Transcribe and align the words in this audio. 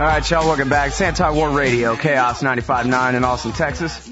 All 0.00 0.06
right, 0.06 0.30
y'all, 0.30 0.46
welcome 0.46 0.68
back. 0.68 1.00
Anti-War 1.00 1.50
Radio, 1.50 1.96
Chaos 1.96 2.40
95.9 2.40 3.14
in 3.14 3.24
Austin, 3.24 3.50
Texas. 3.50 4.08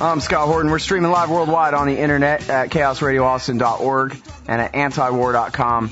I'm 0.00 0.20
Scott 0.20 0.46
Horton. 0.46 0.70
We're 0.70 0.78
streaming 0.78 1.10
live 1.10 1.30
worldwide 1.30 1.74
on 1.74 1.88
the 1.88 1.98
internet 1.98 2.48
at 2.48 2.70
chaosradioaustin.org 2.70 4.16
and 4.46 4.60
at 4.62 4.72
antiwar.com 4.72 5.90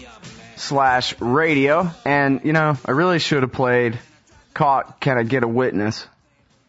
slash 0.55 1.21
radio. 1.21 1.91
And, 2.05 2.43
you 2.45 2.53
know, 2.53 2.79
I 2.85 2.93
really 2.93 3.19
should 3.19 3.43
have 3.43 3.51
played 3.51 3.99
Caught, 4.55 5.01
Can 5.01 5.19
I 5.19 5.25
Get 5.25 5.43
a 5.43 5.49
Witness? 5.49 6.07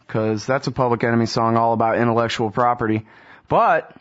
Cause 0.07 0.43
that's 0.43 0.65
a 0.65 0.71
Public 0.71 1.04
Enemy 1.04 1.27
song 1.27 1.55
all 1.55 1.73
about 1.73 1.99
intellectual 1.99 2.49
property. 2.49 3.05
But, 3.47 3.95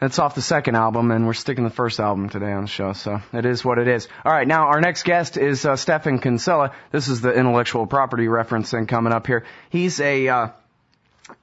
it's 0.00 0.18
off 0.18 0.34
the 0.34 0.42
second 0.42 0.76
album, 0.76 1.10
and 1.10 1.26
we're 1.26 1.34
sticking 1.34 1.64
the 1.64 1.70
first 1.70 2.00
album 2.00 2.28
today 2.28 2.52
on 2.52 2.62
the 2.62 2.68
show, 2.68 2.92
so 2.92 3.20
it 3.32 3.46
is 3.46 3.64
what 3.64 3.78
it 3.78 3.88
is. 3.88 4.08
All 4.24 4.32
right, 4.32 4.46
now 4.46 4.66
our 4.66 4.80
next 4.80 5.04
guest 5.04 5.36
is 5.36 5.64
uh, 5.64 5.76
Stephan 5.76 6.18
Kinsella. 6.18 6.72
This 6.90 7.08
is 7.08 7.20
the 7.20 7.32
intellectual 7.32 7.86
property 7.86 8.28
reference 8.28 8.54
referencing 8.54 8.88
coming 8.88 9.12
up 9.12 9.26
here. 9.26 9.44
He's 9.70 10.00
a 10.00 10.28
uh, 10.28 10.48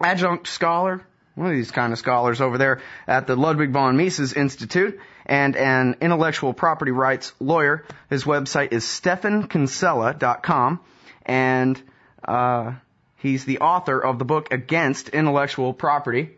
adjunct 0.02 0.48
scholar, 0.48 1.02
one 1.36 1.48
of 1.48 1.54
these 1.54 1.72
kind 1.72 1.94
of 1.94 2.00
scholars 2.00 2.42
over 2.42 2.58
there 2.58 2.82
at 3.08 3.28
the 3.28 3.36
Ludwig 3.36 3.72
von 3.72 3.98
Mises 3.98 4.34
Institute, 4.34 5.00
and 5.26 5.56
an 5.56 5.98
intellectual 6.02 6.54
property 6.54 6.92
rights 6.92 7.34
lawyer. 7.40 7.86
His 8.10 8.24
website 8.24 8.72
is 8.74 8.84
stephankinsella.com, 8.86 10.80
and 11.26 11.82
uh, 12.24 12.74
he's 13.18 13.46
the 13.46 13.60
author 13.60 14.00
of 14.00 14.20
the 14.20 14.26
book 14.26 14.52
Against 14.52 15.10
Intellectual 15.10 15.74
Property. 15.74 16.32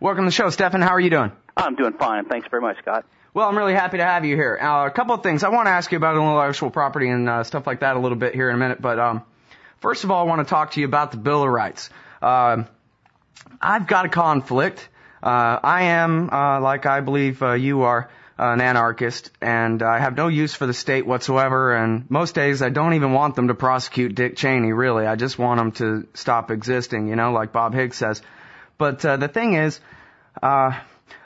Welcome 0.00 0.24
to 0.24 0.28
the 0.28 0.32
show, 0.32 0.50
Stephan. 0.50 0.82
How 0.82 0.90
are 0.90 1.00
you 1.00 1.10
doing? 1.10 1.32
I'm 1.56 1.74
doing 1.76 1.92
fine. 1.94 2.24
Thanks 2.26 2.48
very 2.50 2.62
much, 2.62 2.78
Scott. 2.78 3.04
Well, 3.32 3.48
I'm 3.48 3.58
really 3.58 3.74
happy 3.74 3.98
to 3.98 4.04
have 4.04 4.24
you 4.24 4.36
here. 4.36 4.56
Uh, 4.60 4.86
a 4.86 4.90
couple 4.90 5.14
of 5.14 5.22
things. 5.22 5.42
I 5.42 5.48
want 5.48 5.66
to 5.66 5.70
ask 5.70 5.90
you 5.90 5.98
about 5.98 6.16
intellectual 6.16 6.70
property 6.70 7.08
and 7.08 7.28
uh, 7.28 7.44
stuff 7.44 7.66
like 7.66 7.80
that 7.80 7.96
a 7.96 7.98
little 7.98 8.16
bit 8.16 8.34
here 8.34 8.48
in 8.48 8.54
a 8.54 8.58
minute. 8.58 8.80
But 8.80 8.98
um, 8.98 9.22
first 9.80 10.04
of 10.04 10.10
all, 10.10 10.20
I 10.20 10.28
want 10.28 10.46
to 10.46 10.48
talk 10.48 10.72
to 10.72 10.80
you 10.80 10.86
about 10.86 11.10
the 11.10 11.16
Bill 11.16 11.42
of 11.42 11.48
Rights. 11.48 11.90
Uh, 12.22 12.64
I've 13.60 13.86
got 13.86 14.06
a 14.06 14.08
conflict. 14.08 14.88
Uh, 15.22 15.58
I 15.62 15.82
am, 15.84 16.30
uh, 16.30 16.60
like 16.60 16.86
I 16.86 17.00
believe 17.00 17.42
uh, 17.42 17.54
you 17.54 17.82
are, 17.82 18.08
an 18.36 18.60
anarchist, 18.60 19.30
and 19.40 19.82
I 19.82 20.00
have 20.00 20.16
no 20.16 20.28
use 20.28 20.54
for 20.54 20.66
the 20.66 20.74
state 20.74 21.06
whatsoever. 21.06 21.74
And 21.74 22.08
most 22.10 22.34
days, 22.34 22.62
I 22.62 22.68
don't 22.68 22.94
even 22.94 23.12
want 23.12 23.36
them 23.36 23.48
to 23.48 23.54
prosecute 23.54 24.14
Dick 24.14 24.36
Cheney. 24.36 24.72
Really, 24.72 25.06
I 25.06 25.16
just 25.16 25.38
want 25.38 25.58
them 25.58 25.72
to 25.72 26.08
stop 26.14 26.50
existing. 26.50 27.08
You 27.08 27.16
know, 27.16 27.32
like 27.32 27.52
Bob 27.52 27.74
Higgs 27.74 27.96
says. 27.96 28.22
But 28.78 29.00
the 29.00 29.28
thing 29.28 29.54
is. 29.54 29.80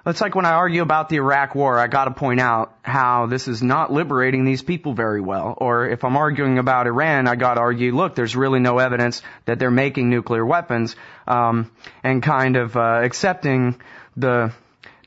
It's 0.07 0.21
like 0.21 0.35
when 0.35 0.47
I 0.47 0.53
argue 0.53 0.81
about 0.81 1.11
the 1.11 1.17
Iraq 1.17 1.55
war, 1.55 1.79
I 1.79 1.87
gotta 1.87 2.13
point 2.13 2.41
out 2.41 2.75
how 2.83 3.27
this 3.27 3.47
is 3.47 3.63
not 3.63 3.93
liberating 3.93 4.45
these 4.45 4.63
people 4.63 4.95
very 4.95 5.21
well. 5.21 5.55
Or 5.57 5.87
if 5.87 6.03
I'm 6.03 6.17
arguing 6.17 6.59
about 6.59 6.87
Iran, 6.87 7.29
I 7.29 7.37
gotta 7.37 7.61
argue, 7.61 7.95
look, 7.95 8.15
there's 8.15 8.35
really 8.35 8.59
no 8.59 8.79
evidence 8.79 9.21
that 9.45 9.59
they're 9.59 9.71
making 9.71 10.09
nuclear 10.09 10.47
weapons, 10.47 10.97
um, 11.27 11.71
and 12.03 12.23
kind 12.23 12.57
of, 12.57 12.77
uh, 12.77 13.01
accepting 13.03 13.81
the, 14.17 14.53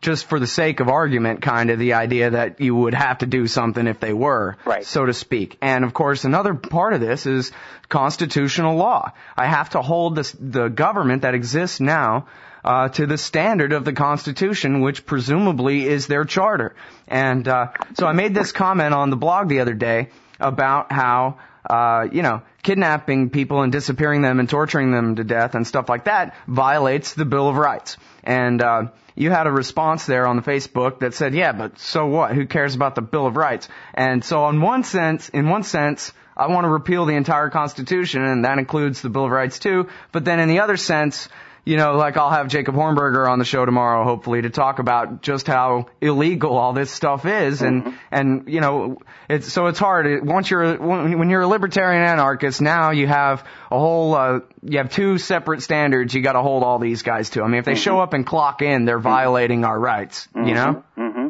just 0.02 0.26
for 0.26 0.40
the 0.40 0.48
sake 0.48 0.80
of 0.80 0.88
argument, 0.90 1.42
kind 1.42 1.70
of 1.70 1.80
the 1.80 1.94
idea 1.94 2.32
that 2.32 2.60
you 2.60 2.76
would 2.76 2.94
have 2.94 3.20
to 3.20 3.26
do 3.26 3.48
something 3.48 3.88
if 3.88 4.00
they 4.00 4.14
were, 4.14 4.58
right. 4.66 4.86
so 4.86 5.06
to 5.06 5.14
speak. 5.14 5.58
And 5.62 5.84
of 5.84 5.94
course, 5.94 6.26
another 6.26 6.54
part 6.54 6.94
of 6.94 7.02
this 7.02 7.26
is 7.26 7.52
constitutional 7.90 8.76
law. 8.76 9.14
I 9.36 9.48
have 9.48 9.72
to 9.72 9.82
hold 9.82 10.16
this, 10.16 10.32
the 10.32 10.68
government 10.70 11.24
that 11.24 11.34
exists 11.34 11.80
now 11.80 12.28
uh, 12.64 12.90
to 12.90 13.06
the 13.06 13.18
standard 13.18 13.74
of 13.74 13.86
the 13.86 13.94
Constitution, 13.94 14.82
which 14.82 15.06
presumably 15.06 15.88
is 15.88 16.08
their 16.08 16.26
charter. 16.26 16.76
And 17.08 17.48
uh, 17.48 17.68
so 17.96 18.08
I 18.08 18.14
made 18.14 18.34
this 18.34 18.52
comment 18.52 18.94
on 18.94 19.10
the 19.10 19.18
blog 19.18 19.50
the 19.50 19.60
other 19.60 19.74
day 19.74 20.10
about 20.40 20.92
how 20.92 21.38
uh, 21.70 22.08
you 22.12 22.22
know 22.22 22.42
kidnapping 22.64 23.30
people 23.30 23.62
and 23.62 23.72
disappearing 23.72 24.22
them 24.22 24.40
and 24.40 24.50
torturing 24.50 24.92
them 24.92 25.16
to 25.16 25.24
death 25.24 25.56
and 25.56 25.66
stuff 25.66 25.90
like 25.90 26.06
that 26.06 26.36
violates 26.48 27.14
the 27.14 27.26
Bill 27.26 27.50
of 27.50 27.56
Rights. 27.56 27.98
And 28.24 28.62
uh, 28.62 28.84
you 29.16 29.30
had 29.30 29.48
a 29.48 29.52
response 29.52 30.06
there 30.06 30.28
on 30.28 30.36
the 30.36 30.42
Facebook 30.42 31.00
that 31.00 31.14
said, 31.14 31.34
"Yeah, 31.34 31.52
but 31.52 31.80
so 31.80 32.08
what? 32.08 32.34
Who 32.34 32.46
cares 32.46 32.76
about 32.76 32.96
the 32.96 33.02
Bill 33.02 33.26
of 33.26 33.36
Rights?" 33.36 33.68
And 33.94 34.24
so, 34.24 34.48
in 34.50 34.62
one 34.62 34.84
sense, 34.84 35.30
in 35.30 35.50
one 35.50 35.64
sense, 35.64 36.14
I 36.36 36.48
want 36.48 36.66
to 36.66 36.70
repeal 36.70 37.06
the 37.06 37.16
entire 37.16 37.50
Constitution, 37.50 38.24
and 38.24 38.46
that 38.46 38.58
includes 38.58 39.02
the 39.02 39.10
Bill 39.10 39.26
of 39.26 39.32
Rights 39.32 39.60
too. 39.60 39.90
But 40.12 40.26
then, 40.26 40.40
in 40.40 40.48
the 40.48 40.62
other 40.62 40.78
sense, 40.78 41.30
you 41.64 41.78
know, 41.78 41.96
like 41.96 42.18
I'll 42.18 42.32
have 42.32 42.48
Jacob 42.48 42.74
Hornberger 42.74 43.30
on 43.30 43.38
the 43.38 43.46
show 43.46 43.66
tomorrow, 43.66 44.04
hopefully, 44.04 44.42
to 44.42 44.50
talk 44.50 44.80
about 44.80 45.22
just 45.22 45.46
how 45.46 45.88
illegal 46.02 46.58
all 46.58 46.74
this 46.74 46.90
stuff 46.90 47.26
is, 47.26 47.62
and 47.62 47.84
mm-hmm. 47.84 47.98
and 48.12 48.48
you 48.48 48.62
know, 48.62 48.98
it's 49.30 49.52
so 49.52 49.68
it's 49.68 49.78
hard. 49.78 50.26
Once 50.26 50.50
you're 50.50 50.78
when 50.78 51.30
you're 51.30 51.42
a 51.42 51.48
libertarian 51.48 52.04
anarchist, 52.04 52.62
now 52.62 52.92
you 52.92 53.06
have 53.06 53.46
a 53.70 53.78
whole 53.78 54.16
uh, 54.16 54.40
you 54.64 54.80
have 54.80 54.92
two 54.92 55.20
separate 55.20 55.62
standards. 55.62 56.16
You 56.16 56.22
got 56.22 56.34
to 56.34 56.42
hold 56.42 56.64
all 56.64 56.80
these 56.80 57.04
guys 57.04 57.30
to. 57.32 57.44
I 57.44 57.48
mean, 57.48 57.60
if 57.60 57.66
they 57.66 57.74
mm-hmm. 57.74 57.80
show 57.80 58.00
up 58.00 58.14
and 58.14 58.26
clock 58.26 58.64
in, 58.64 58.86
they're 58.86 59.00
violating 59.00 59.64
our 59.64 59.80
rights. 59.80 60.28
You 60.36 60.56
know. 60.56 60.84
Mm-hmm. 60.98 61.28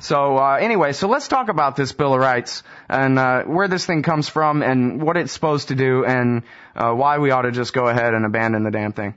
So 0.00 0.36
uh, 0.38 0.58
anyway, 0.60 0.92
so 0.92 1.08
let's 1.08 1.28
talk 1.28 1.48
about 1.48 1.76
this 1.76 1.92
Bill 1.92 2.14
of 2.14 2.20
Rights 2.20 2.62
and 2.88 3.18
uh, 3.18 3.42
where 3.44 3.68
this 3.68 3.84
thing 3.84 4.02
comes 4.02 4.28
from 4.28 4.62
and 4.62 5.02
what 5.02 5.16
it's 5.16 5.32
supposed 5.32 5.68
to 5.68 5.74
do 5.74 6.04
and 6.04 6.42
uh, 6.76 6.92
why 6.92 7.18
we 7.18 7.30
ought 7.30 7.42
to 7.42 7.52
just 7.52 7.72
go 7.72 7.86
ahead 7.86 8.14
and 8.14 8.24
abandon 8.24 8.62
the 8.62 8.70
damn 8.70 8.92
thing. 8.92 9.14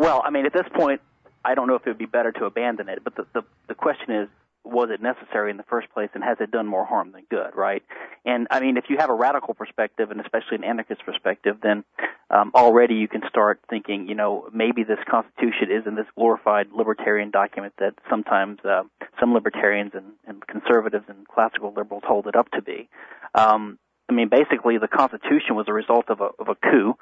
Well, 0.00 0.22
I 0.24 0.30
mean, 0.30 0.46
at 0.46 0.54
this 0.54 0.64
point, 0.74 1.02
I 1.44 1.54
don't 1.54 1.68
know 1.68 1.74
if 1.74 1.82
it 1.86 1.90
would 1.90 1.98
be 1.98 2.06
better 2.06 2.32
to 2.32 2.46
abandon 2.46 2.88
it, 2.88 3.00
but 3.04 3.16
the, 3.16 3.26
the, 3.34 3.42
the 3.68 3.74
question 3.74 4.14
is, 4.14 4.28
was 4.64 4.88
it 4.90 5.02
necessary 5.02 5.50
in 5.50 5.58
the 5.58 5.62
first 5.64 5.92
place, 5.92 6.08
and 6.14 6.24
has 6.24 6.38
it 6.40 6.50
done 6.50 6.66
more 6.66 6.86
harm 6.86 7.12
than 7.12 7.24
good, 7.28 7.54
right? 7.54 7.82
And 8.24 8.46
I 8.50 8.60
mean, 8.60 8.78
if 8.78 8.84
you 8.88 8.96
have 8.98 9.10
a 9.10 9.14
radical 9.14 9.52
perspective, 9.52 10.10
and 10.10 10.18
especially 10.18 10.56
an 10.56 10.64
anarchist 10.64 11.04
perspective, 11.04 11.58
then 11.62 11.84
um, 12.30 12.50
already 12.54 12.94
you 12.94 13.08
can 13.08 13.20
start 13.28 13.60
thinking, 13.68 14.08
you 14.08 14.14
know, 14.14 14.48
maybe 14.54 14.84
this 14.84 14.98
Constitution 15.06 15.68
isn't 15.70 15.96
this 15.96 16.06
glorified 16.16 16.68
libertarian 16.74 17.30
document 17.30 17.74
that 17.78 17.92
sometimes 18.08 18.58
uh, 18.64 18.84
some 19.20 19.34
libertarians 19.34 19.92
and, 19.92 20.12
and 20.26 20.46
conservatives 20.46 21.04
and 21.08 21.28
classical 21.28 21.74
liberals 21.76 22.04
hold 22.06 22.26
it 22.26 22.36
up 22.36 22.50
to 22.52 22.62
be. 22.62 22.88
Um, 23.34 23.78
I 24.08 24.14
mean, 24.14 24.30
basically, 24.30 24.78
the 24.78 24.88
Constitution 24.88 25.56
was 25.56 25.66
a 25.68 25.74
result 25.74 26.06
of 26.08 26.22
a, 26.22 26.30
of 26.38 26.48
a 26.48 26.54
coup. 26.54 26.94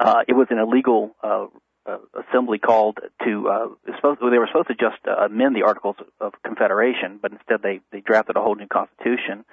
Uh, 0.00 0.22
it 0.26 0.32
was 0.32 0.46
an 0.48 0.58
illegal 0.58 1.14
uh, 1.22 1.48
uh, 1.86 1.98
assembly 2.28 2.58
called 2.58 2.98
to 3.24 3.48
uh, 3.48 3.92
supposed, 3.96 4.20
they 4.20 4.38
were 4.38 4.48
supposed 4.48 4.68
to 4.68 4.74
just 4.74 5.00
uh, 5.06 5.26
amend 5.26 5.56
the 5.56 5.62
Articles 5.62 5.96
of 6.20 6.32
Confederation, 6.44 7.18
but 7.20 7.32
instead 7.32 7.60
they 7.62 7.80
they 7.90 8.00
drafted 8.00 8.36
a 8.36 8.40
whole 8.40 8.54
new 8.54 8.68
constitution. 8.68 9.44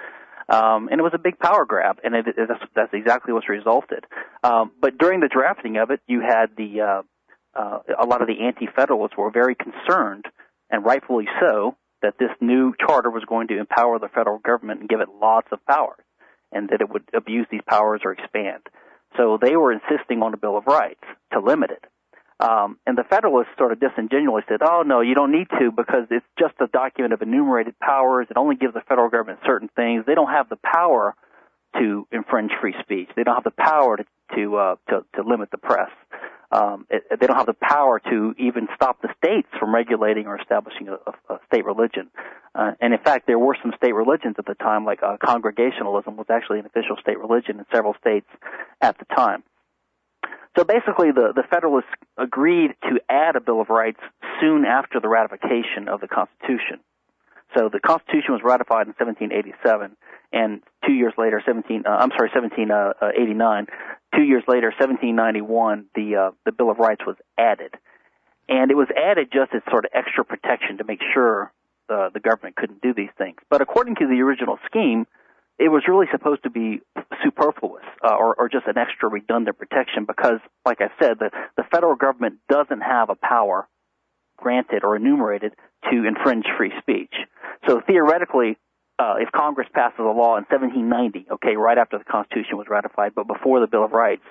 Um, 0.47 0.89
and 0.89 0.99
it 0.99 1.03
was 1.03 1.13
a 1.13 1.19
big 1.19 1.37
power 1.37 1.63
grab, 1.63 1.99
and 2.03 2.15
it, 2.15 2.27
it, 2.27 2.35
that's, 2.47 2.63
that's 2.75 2.93
exactly 2.93 3.33
what's 3.33 3.47
resulted. 3.47 4.05
Um, 4.43 4.71
but 4.81 4.97
during 4.97 5.19
the 5.19 5.27
drafting 5.27 5.77
of 5.77 5.91
it, 5.91 5.99
you 6.07 6.21
had 6.21 6.47
the 6.57 6.81
uh, 6.81 7.01
uh, 7.53 7.79
a 7.99 8.05
lot 8.05 8.21
of 8.21 8.27
the 8.27 8.45
anti-federalists 8.45 9.17
were 9.17 9.31
very 9.31 9.55
concerned, 9.55 10.25
and 10.69 10.85
rightfully 10.85 11.27
so, 11.39 11.75
that 12.01 12.15
this 12.19 12.29
new 12.39 12.73
charter 12.79 13.11
was 13.11 13.23
going 13.27 13.47
to 13.49 13.59
empower 13.59 13.99
the 13.99 14.07
federal 14.07 14.39
government 14.39 14.79
and 14.79 14.89
give 14.89 15.01
it 15.01 15.09
lots 15.21 15.47
of 15.51 15.63
powers, 15.65 16.03
and 16.51 16.69
that 16.69 16.81
it 16.81 16.89
would 16.89 17.03
abuse 17.13 17.45
these 17.51 17.61
powers 17.67 18.01
or 18.03 18.13
expand. 18.13 18.61
So 19.17 19.37
they 19.41 19.55
were 19.55 19.73
insisting 19.73 20.21
on 20.21 20.33
a 20.33 20.37
Bill 20.37 20.57
of 20.57 20.65
Rights 20.67 21.03
to 21.33 21.39
limit 21.39 21.71
it. 21.71 21.83
Um, 22.39 22.77
and 22.87 22.97
the 22.97 23.03
Federalists 23.03 23.51
sort 23.57 23.73
of 23.73 23.79
disingenuously 23.79 24.45
said, 24.47 24.61
"Oh 24.61 24.83
no, 24.83 25.01
you 25.01 25.13
don't 25.13 25.31
need 25.31 25.47
to 25.59 25.71
because 25.71 26.07
it's 26.09 26.25
just 26.37 26.53
a 26.61 26.67
document 26.67 27.13
of 27.13 27.21
enumerated 27.21 27.77
powers. 27.79 28.27
It 28.29 28.37
only 28.37 28.55
gives 28.55 28.73
the 28.73 28.81
federal 28.87 29.09
government 29.09 29.39
certain 29.45 29.69
things. 29.75 30.05
They 30.05 30.15
don't 30.15 30.31
have 30.31 30.47
the 30.47 30.57
power 30.63 31.15
to 31.77 32.07
infringe 32.11 32.51
free 32.61 32.75
speech. 32.81 33.09
They 33.15 33.23
don't 33.23 33.35
have 33.35 33.43
the 33.43 33.51
power 33.51 33.97
to 33.97 34.05
to 34.35 34.55
uh, 34.55 34.75
to, 34.89 35.05
to 35.15 35.23
limit 35.27 35.51
the 35.51 35.57
press. 35.57 35.89
Um, 36.51 36.87
it, 36.89 37.03
they 37.19 37.27
don't 37.27 37.37
have 37.37 37.45
the 37.45 37.53
power 37.53 37.99
to 38.09 38.33
even 38.39 38.67
stop 38.73 39.01
the 39.01 39.09
states 39.23 39.47
from 39.59 39.73
regulating 39.73 40.25
or 40.25 40.39
establishing 40.39 40.89
a, 40.89 40.95
a, 41.31 41.39
state 41.45 41.63
religion. 41.63 42.09
Uh, 42.55 42.71
and 42.81 42.91
in 42.91 42.99
fact, 42.99 43.27
there 43.27 43.37
were 43.37 43.55
some 43.61 43.71
state 43.77 43.93
religions 43.93 44.35
at 44.39 44.47
the 44.47 44.55
time, 44.55 44.83
like 44.83 45.03
uh, 45.03 45.17
Congregationalism 45.23 46.17
was 46.17 46.25
actually 46.31 46.57
an 46.57 46.65
official 46.65 46.95
state 47.01 47.19
religion 47.19 47.59
in 47.59 47.65
several 47.71 47.93
states 48.01 48.25
at 48.81 48.97
the 48.97 49.05
time. 49.15 49.43
So 50.57 50.63
basically, 50.63 51.11
the, 51.11 51.31
the 51.35 51.43
Federalists 51.49 51.93
agreed 52.17 52.71
to 52.83 52.99
add 53.09 53.35
a 53.35 53.41
Bill 53.41 53.61
of 53.61 53.69
Rights 53.69 53.99
soon 54.41 54.65
after 54.65 54.99
the 54.99 55.07
ratification 55.07 55.87
of 55.87 56.01
the 56.01 56.07
Constitution. 56.07 56.79
So 57.57 57.69
the 57.71 57.79
Constitution 57.79 58.33
was 58.33 58.41
ratified 58.43 58.85
in 58.85 58.93
1787, 58.93 59.95
and 60.31 60.61
two 60.85 60.93
years 60.93 61.13
later, 61.17 61.41
17, 61.43 61.83
uh, 61.85 61.89
I'm 61.89 62.11
sorry, 62.11 62.29
1789. 62.29 63.65
Two 64.15 64.21
years 64.21 64.43
later, 64.47 64.67
1791, 64.77 65.85
the 65.95 66.15
uh, 66.15 66.31
the 66.45 66.51
Bill 66.51 66.69
of 66.69 66.77
Rights 66.77 67.01
was 67.07 67.15
added, 67.37 67.73
and 68.47 68.69
it 68.69 68.77
was 68.77 68.87
added 68.95 69.29
just 69.33 69.53
as 69.55 69.61
sort 69.69 69.85
of 69.85 69.91
extra 69.93 70.23
protection 70.23 70.77
to 70.77 70.83
make 70.83 71.01
sure 71.13 71.51
uh, 71.89 72.09
the 72.13 72.19
government 72.19 72.55
couldn't 72.55 72.81
do 72.81 72.93
these 72.93 73.09
things. 73.17 73.37
But 73.49 73.61
according 73.61 73.95
to 73.95 74.07
the 74.07 74.21
original 74.21 74.59
scheme, 74.65 75.07
it 75.59 75.69
was 75.69 75.83
really 75.87 76.07
supposed 76.11 76.43
to 76.43 76.49
be 76.49 76.79
superfluous 77.23 77.83
uh, 78.03 78.15
or, 78.15 78.33
or 78.35 78.49
just 78.49 78.65
an 78.67 78.77
extra 78.77 79.09
redundant 79.09 79.57
protection 79.57 80.05
because, 80.05 80.39
like 80.65 80.79
I 80.79 80.87
said, 80.99 81.19
the, 81.19 81.31
the 81.57 81.63
federal 81.69 81.95
government 81.95 82.35
doesn't 82.49 82.79
have 82.79 83.09
a 83.09 83.15
power 83.15 83.67
granted 84.37 84.85
or 84.85 84.95
enumerated 84.95 85.53
to 85.91 86.07
infringe 86.07 86.45
free 86.57 86.71
speech. 86.79 87.13
So 87.67 87.81
theoretically, 87.85 88.57
uh, 88.97 89.15
if 89.19 89.31
Congress 89.33 89.67
passes 89.73 89.99
a 89.99 90.03
law 90.03 90.37
in 90.37 90.45
1790, 90.47 91.27
okay, 91.33 91.57
right 91.57 91.77
after 91.77 91.97
the 91.97 92.05
Constitution 92.05 92.57
was 92.57 92.67
ratified, 92.69 93.13
but 93.13 93.27
before 93.27 93.59
the 93.59 93.67
Bill 93.67 93.83
of 93.83 93.91
Rights, 93.91 94.23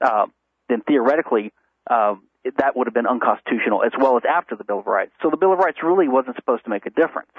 uh, 0.00 0.26
then 0.68 0.82
theoretically 0.82 1.52
uh, 1.88 2.16
that 2.58 2.76
would 2.76 2.88
have 2.88 2.94
been 2.94 3.06
unconstitutional 3.06 3.84
as 3.84 3.92
well 3.96 4.16
as 4.16 4.24
after 4.28 4.56
the 4.56 4.64
Bill 4.64 4.80
of 4.80 4.86
Rights. 4.86 5.12
So 5.22 5.30
the 5.30 5.36
Bill 5.36 5.52
of 5.52 5.60
Rights 5.60 5.78
really 5.82 6.08
wasn't 6.08 6.36
supposed 6.36 6.64
to 6.64 6.70
make 6.70 6.86
a 6.86 6.90
difference. 6.90 7.30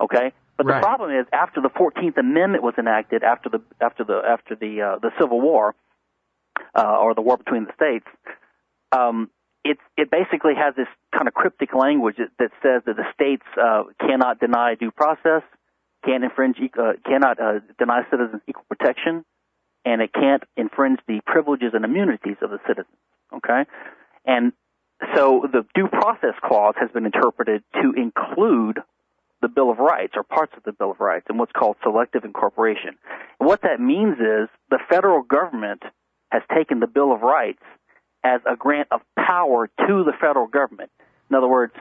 Okay, 0.00 0.32
but 0.58 0.66
right. 0.66 0.80
the 0.80 0.86
problem 0.86 1.12
is 1.12 1.24
after 1.32 1.60
the 1.62 1.70
Fourteenth 1.70 2.18
Amendment 2.18 2.64
was 2.64 2.74
enacted, 2.76 3.22
after 3.22 3.48
the 3.48 3.62
after 3.80 4.04
the 4.04 4.20
after 4.26 4.56
the 4.56 4.82
uh, 4.82 4.98
the 4.98 5.10
Civil 5.18 5.40
War, 5.40 5.74
uh, 6.74 6.96
or 7.00 7.14
the 7.14 7.22
war 7.22 7.36
between 7.36 7.64
the 7.64 7.72
states, 7.74 8.06
um, 8.90 9.30
it 9.64 9.78
it 9.96 10.10
basically 10.10 10.54
has 10.56 10.74
this 10.74 10.88
kind 11.14 11.28
of 11.28 11.34
cryptic 11.34 11.72
language 11.74 12.16
that, 12.18 12.30
that 12.40 12.50
says 12.60 12.82
that 12.86 12.96
the 12.96 13.06
states 13.14 13.46
uh, 13.56 13.84
cannot 14.00 14.40
deny 14.40 14.74
due 14.74 14.90
process, 14.90 15.42
can't 16.04 16.24
infringe, 16.24 16.56
uh, 16.76 16.94
cannot 17.06 17.40
uh, 17.40 17.60
deny 17.78 18.02
citizens 18.10 18.42
equal 18.48 18.64
protection, 18.68 19.24
and 19.84 20.02
it 20.02 20.12
can't 20.12 20.42
infringe 20.56 20.98
the 21.06 21.20
privileges 21.24 21.70
and 21.72 21.84
immunities 21.84 22.36
of 22.42 22.50
the 22.50 22.58
citizens. 22.66 22.98
Okay, 23.32 23.64
and 24.24 24.52
so 25.14 25.46
the 25.52 25.64
due 25.72 25.86
process 25.86 26.34
clause 26.42 26.74
has 26.80 26.90
been 26.90 27.06
interpreted 27.06 27.62
to 27.74 27.92
include 27.92 28.78
the 29.40 29.48
Bill 29.48 29.70
of 29.70 29.78
Rights 29.78 30.14
or 30.16 30.22
parts 30.22 30.52
of 30.56 30.62
the 30.64 30.72
Bill 30.72 30.90
of 30.90 31.00
Rights 31.00 31.26
and 31.28 31.38
what's 31.38 31.52
called 31.52 31.76
selective 31.82 32.24
incorporation. 32.24 32.96
And 33.38 33.48
what 33.48 33.62
that 33.62 33.80
means 33.80 34.16
is 34.18 34.48
the 34.70 34.80
federal 34.88 35.22
government 35.22 35.82
has 36.30 36.42
taken 36.54 36.80
the 36.80 36.86
Bill 36.86 37.12
of 37.12 37.22
Rights 37.22 37.62
as 38.24 38.40
a 38.50 38.56
grant 38.56 38.88
of 38.90 39.00
power 39.16 39.68
to 39.86 40.04
the 40.04 40.12
federal 40.20 40.46
government. 40.46 40.90
In 41.30 41.36
other 41.36 41.48
words, 41.48 41.72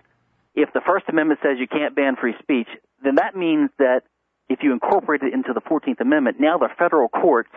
if 0.56 0.71
the 0.74 0.81
First 0.86 1.06
Amendment 1.09 1.39
says 1.44 1.57
you 1.59 1.68
can't 1.68 1.95
ban 1.95 2.15
free 2.15 2.36
speech, 2.42 2.68
then 3.04 3.15
that 3.15 3.36
means 3.36 3.69
that 3.80 4.01
if 4.50 4.60
you 4.62 4.71
incorporate 4.71 5.21
it 5.21 5.33
into 5.33 5.53
the 5.53 5.62
14th 5.62 6.00
Amendment, 6.00 6.38
now 6.39 6.57
the 6.57 6.69
federal 6.77 7.10
courts 7.10 7.51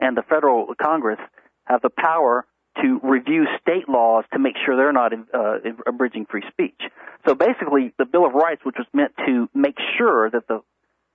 and 0.00 0.16
the 0.16 0.22
federal 0.22 0.72
Congress 0.80 1.18
have 1.66 1.82
the 1.82 1.90
power 1.90 2.46
to 2.80 3.00
review 3.02 3.46
state 3.60 3.88
laws 3.88 4.24
to 4.32 4.38
make 4.38 4.54
sure 4.64 4.76
they're 4.76 4.92
not 4.92 5.12
uh, 5.12 5.58
abridging 5.86 6.26
free 6.26 6.44
speech. 6.50 6.80
So 7.26 7.34
basically, 7.34 7.92
the 7.98 8.06
Bill 8.06 8.26
of 8.26 8.32
Rights, 8.32 8.64
which 8.64 8.76
was 8.78 8.86
meant 8.92 9.12
to 9.26 9.48
make 9.54 9.76
sure 9.98 10.30
that 10.30 10.48
the 10.48 10.62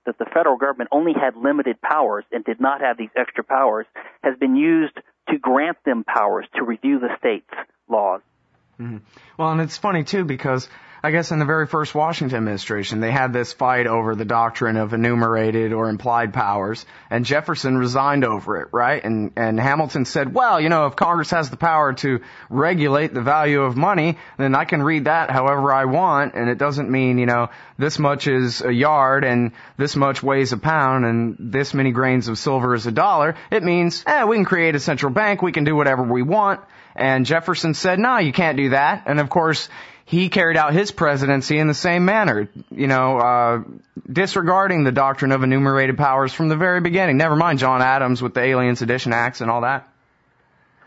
that 0.06 0.16
the 0.18 0.24
federal 0.32 0.56
government 0.56 0.88
only 0.90 1.12
had 1.12 1.36
limited 1.36 1.80
powers 1.82 2.24
and 2.32 2.42
did 2.42 2.60
not 2.60 2.80
have 2.80 2.96
these 2.96 3.10
extra 3.14 3.44
powers, 3.44 3.84
has 4.22 4.38
been 4.38 4.56
used 4.56 4.94
to 5.28 5.38
grant 5.38 5.76
them 5.84 6.02
powers 6.02 6.46
to 6.54 6.64
review 6.64 6.98
the 6.98 7.08
state's 7.18 7.44
laws. 7.90 8.22
Mm-hmm. 8.80 8.98
Well, 9.36 9.50
and 9.50 9.60
it's 9.60 9.76
funny 9.76 10.04
too 10.04 10.24
because 10.24 10.68
I 11.02 11.10
guess 11.12 11.30
in 11.30 11.38
the 11.38 11.44
very 11.44 11.66
first 11.66 11.94
Washington 11.94 12.36
administration, 12.36 13.00
they 13.00 13.12
had 13.12 13.32
this 13.32 13.52
fight 13.52 13.86
over 13.86 14.14
the 14.14 14.24
doctrine 14.24 14.76
of 14.76 14.92
enumerated 14.92 15.72
or 15.72 15.88
implied 15.88 16.32
powers, 16.32 16.84
and 17.08 17.24
Jefferson 17.24 17.78
resigned 17.78 18.24
over 18.24 18.60
it, 18.62 18.68
right? 18.72 19.02
And, 19.02 19.32
and 19.36 19.60
Hamilton 19.60 20.04
said, 20.04 20.34
well, 20.34 20.60
you 20.60 20.68
know, 20.68 20.86
if 20.86 20.96
Congress 20.96 21.30
has 21.30 21.50
the 21.50 21.56
power 21.56 21.92
to 21.94 22.20
regulate 22.50 23.14
the 23.14 23.20
value 23.20 23.62
of 23.62 23.76
money, 23.76 24.18
then 24.38 24.54
I 24.54 24.64
can 24.64 24.82
read 24.82 25.04
that 25.04 25.30
however 25.30 25.72
I 25.72 25.84
want, 25.84 26.34
and 26.34 26.48
it 26.48 26.58
doesn't 26.58 26.90
mean, 26.90 27.18
you 27.18 27.26
know, 27.26 27.50
this 27.78 27.98
much 27.98 28.26
is 28.26 28.60
a 28.62 28.72
yard 28.72 29.24
and 29.24 29.52
this 29.76 29.94
much 29.94 30.22
weighs 30.22 30.52
a 30.52 30.58
pound 30.58 31.04
and 31.04 31.36
this 31.38 31.74
many 31.74 31.92
grains 31.92 32.26
of 32.26 32.38
silver 32.38 32.74
is 32.74 32.86
a 32.86 32.92
dollar. 32.92 33.36
It 33.52 33.62
means, 33.62 34.02
eh, 34.06 34.24
we 34.24 34.36
can 34.36 34.44
create 34.44 34.74
a 34.74 34.80
central 34.80 35.12
bank, 35.12 35.42
we 35.42 35.52
can 35.52 35.64
do 35.64 35.76
whatever 35.76 36.02
we 36.02 36.22
want. 36.22 36.60
And 36.96 37.24
Jefferson 37.24 37.74
said, 37.74 38.00
no, 38.00 38.18
you 38.18 38.32
can't 38.32 38.56
do 38.56 38.70
that. 38.70 39.04
And 39.06 39.20
of 39.20 39.30
course, 39.30 39.68
he 40.08 40.30
carried 40.30 40.56
out 40.56 40.72
his 40.72 40.90
presidency 40.90 41.58
in 41.58 41.66
the 41.66 41.74
same 41.74 42.06
manner, 42.06 42.48
you 42.70 42.86
know, 42.86 43.18
uh, 43.18 43.62
disregarding 44.10 44.82
the 44.82 44.90
doctrine 44.90 45.32
of 45.32 45.42
enumerated 45.42 45.98
powers 45.98 46.32
from 46.32 46.48
the 46.48 46.56
very 46.56 46.80
beginning. 46.80 47.18
Never 47.18 47.36
mind 47.36 47.58
John 47.58 47.82
Adams 47.82 48.22
with 48.22 48.32
the 48.32 48.40
Alien 48.40 48.74
Sedition 48.74 49.12
Acts 49.12 49.42
and 49.42 49.50
all 49.50 49.60
that. 49.60 49.86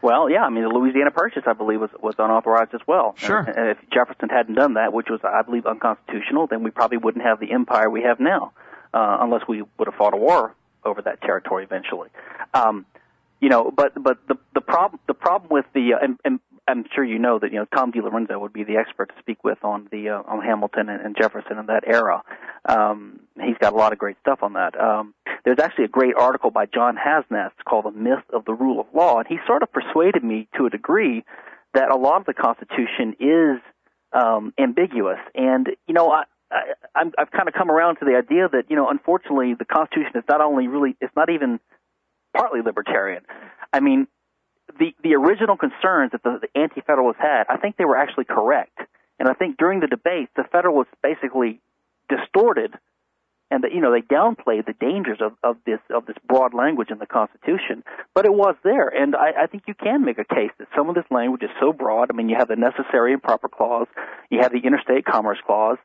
Well, 0.02 0.28
yeah, 0.28 0.42
I 0.42 0.50
mean 0.50 0.64
the 0.64 0.70
Louisiana 0.70 1.12
Purchase, 1.12 1.44
I 1.46 1.54
believe, 1.54 1.80
was 1.80 1.92
was 2.02 2.16
unauthorized 2.18 2.74
as 2.74 2.82
well. 2.88 3.14
Sure. 3.16 3.38
And, 3.38 3.50
and 3.50 3.70
if 3.70 3.78
Jefferson 3.94 4.30
hadn't 4.30 4.56
done 4.56 4.74
that, 4.74 4.92
which 4.92 5.10
was, 5.12 5.20
I 5.24 5.44
believe, 5.44 5.68
unconstitutional, 5.68 6.48
then 6.48 6.64
we 6.64 6.72
probably 6.72 6.98
wouldn't 6.98 7.24
have 7.24 7.40
the 7.40 7.52
empire 7.52 7.92
we 7.92 8.02
have 8.02 8.20
now, 8.20 8.54
uh, 8.92 9.18
unless 9.22 9.48
we 9.48 9.62
would 9.62 9.86
have 9.88 9.94
fought 9.94 10.16
a 10.16 10.18
war 10.18 10.56
over 10.84 11.00
that 11.04 11.22
territory 11.22 11.64
eventually. 11.64 12.10
Um, 12.56 12.88
you 13.40 13.50
know, 13.50 13.70
but 13.70 13.94
but 14.02 14.18
the 14.28 14.38
the 14.56 14.62
problem 14.62 15.00
the 15.06 15.14
problem 15.14 15.52
with 15.52 15.66
the 15.76 15.94
uh, 15.94 16.00
and, 16.02 16.18
and 16.26 16.40
I'm 16.68 16.86
sure 16.94 17.04
you 17.04 17.20
know 17.20 17.40
that 17.40 17.52
you 17.52 17.60
know 17.60 17.66
Tom 17.76 17.92
DiLorenzo 17.92 18.40
would 18.40 18.54
be 18.54 18.64
the 18.64 18.78
expert 18.78 19.10
to 19.10 19.16
speak 19.20 19.44
with 19.44 19.58
on 19.64 19.88
the 19.92 20.10
uh, 20.10 20.22
on 20.28 20.42
Hamilton 20.44 20.90
and, 20.90 21.02
and 21.02 21.18
Jefferson 21.20 21.58
in 21.58 21.66
that 21.68 21.84
era. 21.88 22.24
Um, 22.66 23.22
he's 23.42 23.58
got 23.60 23.74
a 23.74 23.76
lot 23.76 23.94
of 23.94 24.00
great 24.00 24.18
stuff 24.22 24.40
on 24.44 24.54
that. 24.54 24.80
Um, 24.80 25.14
there's 25.44 25.60
actually 25.60 25.86
a 25.86 25.90
great 25.90 26.16
article 26.16 26.52
by 26.52 26.68
John 26.68 26.96
Hasnas 26.96 27.52
called 27.68 27.86
"The 27.86 27.92
Myth 27.92 28.24
of 28.32 28.46
the 28.46 28.54
Rule 28.54 28.80
of 28.80 28.88
Law," 28.94 29.20
and 29.20 29.28
he 29.28 29.38
sort 29.48 29.64
of 29.64 29.70
persuaded 29.72 30.24
me 30.24 30.48
to 30.58 30.66
a 30.68 30.70
degree 30.70 31.24
that 31.74 31.90
a 31.90 31.96
lot 31.96 32.22
of 32.22 32.26
the 32.26 32.34
Constitution 32.34 33.16
is 33.20 33.62
um, 34.14 34.54
ambiguous. 34.60 35.20
And 35.34 35.68
you 35.88 35.94
know, 35.94 36.12
I, 36.12 36.24
I, 36.52 36.62
I'm, 36.96 37.12
I've 37.18 37.32
kind 37.32 37.48
of 37.48 37.54
come 37.54 37.72
around 37.72 37.98
to 37.98 38.06
the 38.06 38.16
idea 38.16 38.48
that 38.52 38.66
you 38.70 38.76
know, 38.76 38.90
unfortunately, 38.90 39.56
the 39.58 39.66
Constitution 39.66 40.12
is 40.16 40.24
not 40.30 40.42
only 40.42 40.68
really 40.68 40.96
it's 41.02 41.16
not 41.16 41.30
even 41.30 41.60
partly 42.36 42.62
libertarian. 42.62 43.24
I 43.74 43.80
mean, 43.80 44.08
the 44.80 44.94
the 45.04 45.16
original 45.16 45.58
concerns 45.58 46.12
that 46.12 46.24
the, 46.24 46.40
the 46.42 46.60
anti-federalists 46.60 47.20
had, 47.20 47.44
I 47.50 47.58
think 47.58 47.78
they 47.78 47.86
were 47.86 47.98
actually 47.98 48.26
correct. 48.26 48.78
And 49.20 49.30
I 49.30 49.34
think 49.34 49.58
during 49.58 49.80
the 49.80 49.88
debate, 49.88 50.30
the 50.36 50.44
Federalists 50.52 50.94
basically 51.04 51.62
distorted 52.10 52.74
and 53.52 53.64
that 53.66 53.74
you 53.74 53.82
know 53.82 53.92
they 53.92 54.02
downplayed 54.02 54.66
the 54.66 54.74
dangers 54.80 55.20
of, 55.20 55.34
of 55.44 55.58
this 55.66 55.80
of 55.94 56.06
this 56.06 56.16
broad 56.28 56.54
language 56.54 56.90
in 56.90 56.98
the 56.98 57.06
Constitution, 57.06 57.84
but 58.16 58.26
it 58.26 58.34
was 58.34 58.56
there, 58.64 58.88
and 58.88 59.16
I, 59.16 59.44
I 59.44 59.48
think 59.48 59.64
you 59.68 59.74
can 59.76 60.06
make 60.06 60.18
a 60.18 60.24
case 60.24 60.52
that 60.58 60.70
some 60.76 60.90
of 60.90 60.96
this 60.96 61.06
language 61.12 61.44
is 61.44 61.50
so 61.60 61.74
broad. 61.74 62.10
I 62.10 62.16
mean, 62.16 62.30
you 62.30 62.38
have 62.40 62.48
the 62.48 62.56
necessary 62.56 63.12
and 63.14 63.22
proper 63.22 63.50
clause, 63.50 63.88
you 64.30 64.40
have 64.42 64.54
the 64.54 64.60
interstate 64.60 65.06
commerce 65.06 65.40
clause, 65.46 65.78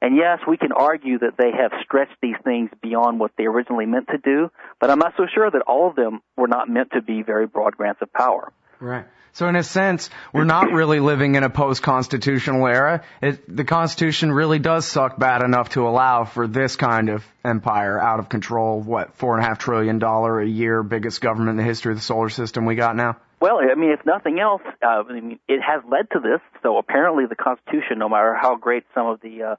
and 0.00 0.16
yes, 0.16 0.38
we 0.46 0.56
can 0.56 0.72
argue 0.72 1.18
that 1.18 1.36
they 1.36 1.50
have 1.50 1.72
stretched 1.84 2.16
these 2.22 2.36
things 2.44 2.70
beyond 2.82 3.18
what 3.18 3.32
they 3.36 3.44
originally 3.44 3.86
meant 3.86 4.08
to 4.08 4.18
do, 4.18 4.50
but 4.80 4.90
I'm 4.90 4.98
not 4.98 5.14
so 5.16 5.26
sure 5.32 5.50
that 5.50 5.62
all 5.62 5.88
of 5.88 5.96
them 5.96 6.20
were 6.36 6.48
not 6.48 6.68
meant 6.68 6.92
to 6.92 7.02
be 7.02 7.22
very 7.22 7.46
broad 7.46 7.76
grants 7.76 8.00
of 8.02 8.12
power. 8.12 8.52
Right. 8.80 9.06
So 9.32 9.46
in 9.46 9.56
a 9.56 9.62
sense, 9.62 10.10
we're 10.32 10.44
not 10.44 10.72
really 10.72 11.00
living 11.00 11.34
in 11.34 11.44
a 11.44 11.50
post-constitutional 11.50 12.66
era. 12.66 13.04
It, 13.22 13.44
the 13.54 13.64
Constitution 13.64 14.32
really 14.32 14.58
does 14.58 14.86
suck 14.86 15.18
bad 15.18 15.42
enough 15.42 15.70
to 15.70 15.86
allow 15.86 16.24
for 16.24 16.48
this 16.48 16.76
kind 16.76 17.08
of 17.08 17.24
empire 17.44 18.00
out 18.00 18.18
of 18.18 18.28
control. 18.28 18.80
What 18.80 19.14
four 19.14 19.36
and 19.36 19.44
a 19.44 19.48
half 19.48 19.58
trillion 19.58 19.98
dollar 19.98 20.40
a 20.40 20.46
year 20.46 20.82
biggest 20.82 21.20
government 21.20 21.50
in 21.50 21.56
the 21.56 21.62
history 21.62 21.92
of 21.92 21.98
the 21.98 22.02
solar 22.02 22.30
system 22.30 22.64
we 22.64 22.74
got 22.74 22.96
now. 22.96 23.16
Well, 23.40 23.58
I 23.58 23.76
mean, 23.76 23.90
if 23.90 24.04
nothing 24.04 24.40
else, 24.40 24.62
uh, 24.82 25.04
I 25.08 25.12
mean, 25.12 25.38
it 25.46 25.60
has 25.60 25.84
led 25.88 26.10
to 26.10 26.18
this. 26.18 26.40
So 26.64 26.76
apparently, 26.76 27.26
the 27.26 27.36
Constitution, 27.36 27.98
no 27.98 28.08
matter 28.08 28.34
how 28.34 28.56
great 28.56 28.84
some 28.94 29.06
of 29.06 29.20
the 29.20 29.42
uh, 29.42 29.56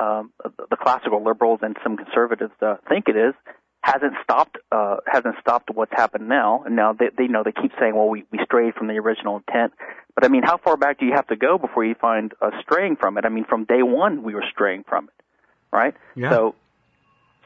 um, 0.00 0.32
the 0.70 0.76
classical 0.76 1.22
liberals 1.22 1.60
and 1.62 1.76
some 1.82 1.96
conservatives 1.96 2.52
uh, 2.62 2.76
think 2.88 3.08
it 3.08 3.16
is, 3.16 3.34
hasn't 3.82 4.14
stopped 4.22 4.58
uh, 4.72 4.96
hasn't 5.06 5.36
stopped 5.40 5.70
what's 5.72 5.92
happened 5.92 6.28
now. 6.28 6.62
And 6.64 6.76
now 6.76 6.92
they, 6.92 7.10
they 7.16 7.26
know 7.26 7.42
they 7.42 7.52
keep 7.52 7.72
saying, 7.78 7.94
well, 7.94 8.08
we, 8.08 8.24
we 8.30 8.38
strayed 8.44 8.74
from 8.74 8.88
the 8.88 8.94
original 8.94 9.36
intent. 9.36 9.72
But 10.14 10.24
I 10.24 10.28
mean, 10.28 10.42
how 10.42 10.58
far 10.58 10.76
back 10.76 10.98
do 10.98 11.06
you 11.06 11.12
have 11.14 11.26
to 11.28 11.36
go 11.36 11.58
before 11.58 11.84
you 11.84 11.94
find 11.94 12.32
uh, 12.40 12.50
straying 12.62 12.96
from 12.96 13.18
it? 13.18 13.24
I 13.24 13.28
mean, 13.28 13.44
from 13.44 13.64
day 13.64 13.82
one 13.82 14.22
we 14.22 14.34
were 14.34 14.44
straying 14.52 14.84
from 14.88 15.04
it, 15.04 15.24
right? 15.72 15.94
Yeah. 16.14 16.30
So, 16.30 16.54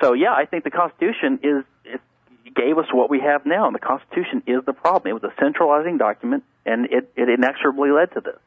so 0.01 0.13
yeah, 0.13 0.33
I 0.33 0.47
think 0.47 0.65
the 0.65 0.71
Constitution 0.71 1.41
is 1.43 1.65
it 1.85 2.01
gave 2.55 2.79
us 2.79 2.87
what 2.93 3.11
we 3.11 3.21
have 3.21 3.47
now, 3.47 3.67
and 3.67 3.75
the 3.75 3.81
Constitution 3.81 4.43
is 4.47 4.65
the 4.65 4.73
problem. 4.73 5.11
It 5.11 5.23
was 5.23 5.25
a 5.25 5.35
centralizing 5.43 5.99
document, 5.99 6.45
and 6.67 6.87
it 6.87 7.13
it 7.17 7.29
inexorably 7.29 7.91
led 7.91 8.13
to 8.15 8.21
this. 8.21 8.39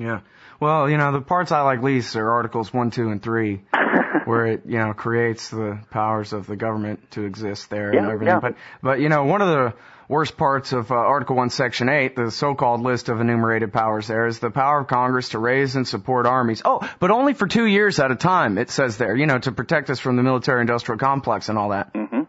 Yeah. 0.00 0.20
Well, 0.58 0.90
you 0.90 0.98
know, 0.98 1.12
the 1.12 1.20
parts 1.20 1.52
I 1.52 1.62
like 1.62 1.82
least 1.82 2.16
are 2.16 2.30
Articles 2.30 2.72
1, 2.72 2.90
2, 2.90 3.10
and 3.10 3.22
3, 3.22 3.62
where 4.24 4.46
it, 4.46 4.62
you 4.66 4.78
know, 4.78 4.92
creates 4.92 5.48
the 5.48 5.80
powers 5.90 6.32
of 6.32 6.46
the 6.46 6.56
government 6.56 7.10
to 7.12 7.24
exist 7.24 7.70
there 7.70 7.94
yeah, 7.94 8.00
and 8.00 8.10
everything. 8.10 8.34
Yeah. 8.34 8.40
But, 8.40 8.56
but, 8.82 9.00
you 9.00 9.08
know, 9.08 9.24
one 9.24 9.40
of 9.40 9.48
the 9.48 9.74
worst 10.08 10.36
parts 10.36 10.72
of 10.72 10.90
uh, 10.90 10.94
Article 10.94 11.36
1, 11.36 11.50
Section 11.50 11.88
8, 11.88 12.16
the 12.16 12.30
so-called 12.30 12.82
list 12.82 13.08
of 13.08 13.20
enumerated 13.20 13.72
powers 13.72 14.06
there, 14.06 14.26
is 14.26 14.38
the 14.38 14.50
power 14.50 14.80
of 14.80 14.88
Congress 14.88 15.30
to 15.30 15.38
raise 15.38 15.76
and 15.76 15.86
support 15.86 16.26
armies. 16.26 16.60
Oh, 16.64 16.86
but 16.98 17.10
only 17.10 17.32
for 17.32 17.46
two 17.46 17.64
years 17.64 17.98
at 17.98 18.10
a 18.10 18.16
time, 18.16 18.58
it 18.58 18.70
says 18.70 18.98
there, 18.98 19.16
you 19.16 19.26
know, 19.26 19.38
to 19.38 19.52
protect 19.52 19.88
us 19.88 19.98
from 19.98 20.16
the 20.16 20.22
military-industrial 20.22 20.98
complex 20.98 21.48
and 21.48 21.56
all 21.56 21.70
that. 21.70 21.94
Mm-hmm. 21.94 22.22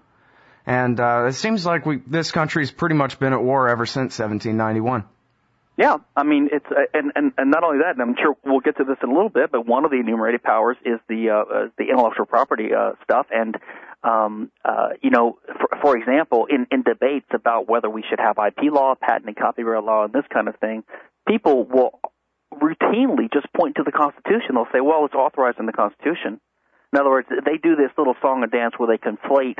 And 0.66 1.00
uh, 1.00 1.26
it 1.30 1.34
seems 1.34 1.66
like 1.66 1.86
we, 1.86 2.02
this 2.06 2.32
country's 2.32 2.72
pretty 2.72 2.96
much 2.96 3.20
been 3.20 3.34
at 3.34 3.42
war 3.42 3.68
ever 3.68 3.86
since 3.86 4.20
1791. 4.20 5.04
Yeah, 5.82 5.98
I 6.16 6.22
mean 6.22 6.50
it's 6.52 6.66
uh, 6.70 6.86
and 6.94 7.12
and 7.16 7.34
and 7.40 7.50
not 7.50 7.64
only 7.64 7.80
that, 7.80 7.98
and 7.98 8.02
I'm 8.04 8.16
sure 8.16 8.38
we'll 8.46 8.60
get 8.60 8.78
to 8.78 8.84
this 8.84 8.98
in 9.02 9.10
a 9.10 9.14
little 9.14 9.34
bit, 9.34 9.52
but 9.52 9.66
one 9.66 9.84
of 9.84 9.90
the 9.90 9.98
enumerated 9.98 10.44
powers 10.44 10.78
is 10.86 11.00
the 11.10 11.32
uh, 11.32 11.42
uh, 11.42 11.68
the 11.76 11.86
intellectual 11.90 12.28
property 12.28 12.70
uh, 12.72 12.92
stuff, 13.04 13.26
and 13.32 13.58
um, 14.04 14.52
uh, 14.64 14.90
you 15.02 15.10
know, 15.10 15.40
for, 15.58 15.70
for 15.82 15.98
example, 15.98 16.46
in 16.48 16.68
in 16.70 16.84
debates 16.84 17.26
about 17.34 17.68
whether 17.68 17.90
we 17.90 18.04
should 18.08 18.20
have 18.20 18.38
IP 18.38 18.72
law, 18.72 18.94
patent 18.94 19.26
and 19.26 19.36
copyright 19.36 19.84
law, 19.84 20.04
and 20.06 20.14
this 20.14 20.26
kind 20.32 20.48
of 20.48 20.56
thing, 20.58 20.84
people 21.28 21.64
will 21.66 22.00
routinely 22.54 23.34
just 23.34 23.52
point 23.52 23.78
to 23.78 23.84
the 23.84 23.92
Constitution. 23.92 24.54
They'll 24.54 24.70
say, 24.72 24.82
"Well, 24.82 25.06
it's 25.06 25.16
authorized 25.16 25.58
in 25.58 25.66
the 25.66 25.74
Constitution." 25.74 26.40
In 26.94 27.00
other 27.00 27.10
words, 27.10 27.28
they 27.28 27.58
do 27.58 27.76
this 27.76 27.90
little 27.98 28.16
song 28.22 28.44
and 28.44 28.52
dance 28.52 28.76
where 28.78 28.86
they 28.86 29.02
conflate 29.02 29.58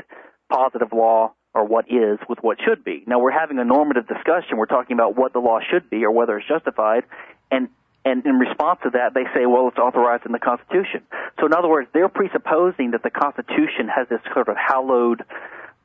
positive 0.48 0.92
law 0.92 1.34
or 1.54 1.64
what 1.66 1.90
is 1.90 2.18
with 2.28 2.38
what 2.40 2.58
should 2.64 2.84
be. 2.84 3.04
Now 3.06 3.18
we're 3.18 3.30
having 3.30 3.58
a 3.58 3.64
normative 3.64 4.06
discussion. 4.08 4.56
We're 4.56 4.66
talking 4.66 4.94
about 4.94 5.16
what 5.16 5.32
the 5.32 5.38
law 5.38 5.60
should 5.70 5.90
be 5.90 6.04
or 6.04 6.10
whether 6.10 6.38
it's 6.38 6.48
justified, 6.48 7.04
and 7.50 7.68
and 8.04 8.26
in 8.26 8.38
response 8.38 8.80
to 8.82 8.90
that, 8.90 9.14
they 9.14 9.24
say, 9.32 9.46
well, 9.46 9.68
it's 9.68 9.78
authorized 9.78 10.26
in 10.26 10.32
the 10.32 10.40
Constitution. 10.40 11.02
So 11.38 11.46
in 11.46 11.54
other 11.54 11.68
words, 11.68 11.88
they're 11.94 12.08
presupposing 12.08 12.92
that 12.92 13.04
the 13.04 13.10
Constitution 13.10 13.86
has 13.94 14.08
this 14.08 14.20
sort 14.34 14.48
of 14.48 14.56
hallowed 14.56 15.22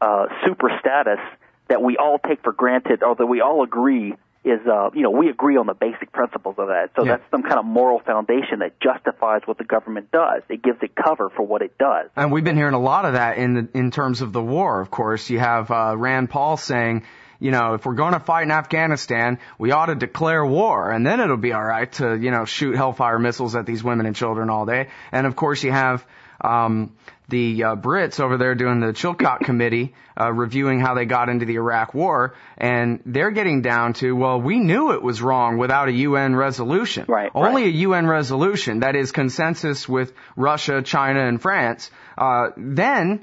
uh, 0.02 0.26
super 0.44 0.72
status 0.80 1.20
that 1.68 1.84
we 1.84 1.98
all 1.98 2.18
take 2.18 2.42
for 2.42 2.54
granted, 2.54 3.04
or 3.04 3.16
that 3.16 3.26
we 3.26 3.42
all 3.42 3.64
agree 3.64 4.16
is, 4.44 4.60
uh, 4.66 4.90
you 4.94 5.02
know, 5.02 5.10
we 5.12 5.30
agree 5.30 5.58
on 5.58 5.66
the 5.66 5.74
basic 5.74 6.12
principles 6.12 6.56
of 6.58 6.68
that. 6.68 6.92
So 6.96 7.04
Yeah. 7.04 7.18
that's 7.18 7.32
some 7.32 7.44
kind 7.44 7.58
of 7.60 7.66
moral 7.66 8.00
foundation 8.00 8.60
that 8.60 8.80
justifies 8.80 9.42
what 9.46 9.58
the 9.58 9.66
government 9.66 10.12
does. 10.12 10.44
It 10.50 10.62
gives 10.62 10.82
it 10.82 10.96
cover 10.96 11.30
for 11.30 11.44
what 11.46 11.62
it 11.62 11.78
does. 11.78 12.10
And 12.16 12.32
we've 12.32 12.44
been 12.44 12.56
hearing 12.56 12.74
a 12.76 12.80
lot 12.80 13.06
of 13.06 13.14
that 13.14 13.38
in 13.38 13.54
the, 13.54 13.68
in 13.74 13.92
terms 13.92 14.22
of 14.22 14.32
the 14.34 14.42
war. 14.42 14.80
Of 14.80 14.90
course, 14.90 15.30
you 15.30 15.40
have 15.40 15.70
uh, 15.70 15.96
Rand 15.98 16.30
Paul 16.30 16.56
saying, 16.58 17.04
you 17.40 17.52
know, 17.52 17.74
if 17.76 17.86
we're 17.86 17.94
going 17.94 18.14
to 18.14 18.20
fight 18.20 18.44
in 18.44 18.52
Afghanistan, 18.52 19.38
we 19.60 19.72
ought 19.72 19.88
to 19.88 19.96
declare 19.96 20.44
war, 20.46 20.90
and 20.90 21.06
then 21.06 21.20
it'll 21.20 21.38
be 21.38 21.54
all 21.54 21.64
right 21.64 21.92
to, 21.94 22.16
you 22.18 22.32
know, 22.32 22.46
shoot 22.46 22.76
hellfire 22.76 23.20
missiles 23.20 23.56
at 23.56 23.66
these 23.66 23.84
women 23.84 24.06
and 24.08 24.16
children 24.16 24.50
all 24.50 24.66
day. 24.66 24.88
And 25.12 25.28
of 25.28 25.36
course, 25.36 25.64
you 25.64 25.72
have 25.72 26.06
um, 26.42 26.94
the 27.30 27.64
uh, 27.64 27.76
Brits 27.76 28.20
over 28.20 28.38
there 28.38 28.56
doing 28.56 28.80
the 28.80 28.94
Chilcot 28.94 29.42
Committee, 29.42 29.94
uh, 30.20 30.32
reviewing 30.32 30.80
how 30.80 30.94
they 30.94 31.06
got 31.06 31.28
into 31.30 31.46
the 31.46 31.56
Iraq 31.56 31.94
War, 31.94 32.36
and 32.58 33.02
they're 33.06 33.32
getting 33.32 33.62
down 33.62 33.94
to, 33.94 34.16
well, 34.16 34.40
we 34.40 34.60
knew 34.60 34.94
it 34.94 35.02
was 35.02 35.22
wrong 35.22 35.58
without 35.58 35.90
a 35.90 35.92
UN 35.92 36.36
resolution. 36.36 37.06
Right, 37.08 37.30
Only 37.36 37.64
right. 37.64 37.74
a 37.74 37.78
UN 37.78 38.08
resolution 38.08 38.80
that 38.80 38.96
is 38.96 39.12
consensus 39.12 39.88
with 39.90 40.14
Russia, 40.36 40.82
China, 40.82 41.28
and 41.28 41.42
France. 41.42 41.92
Uh, 42.18 42.50
then 42.56 43.22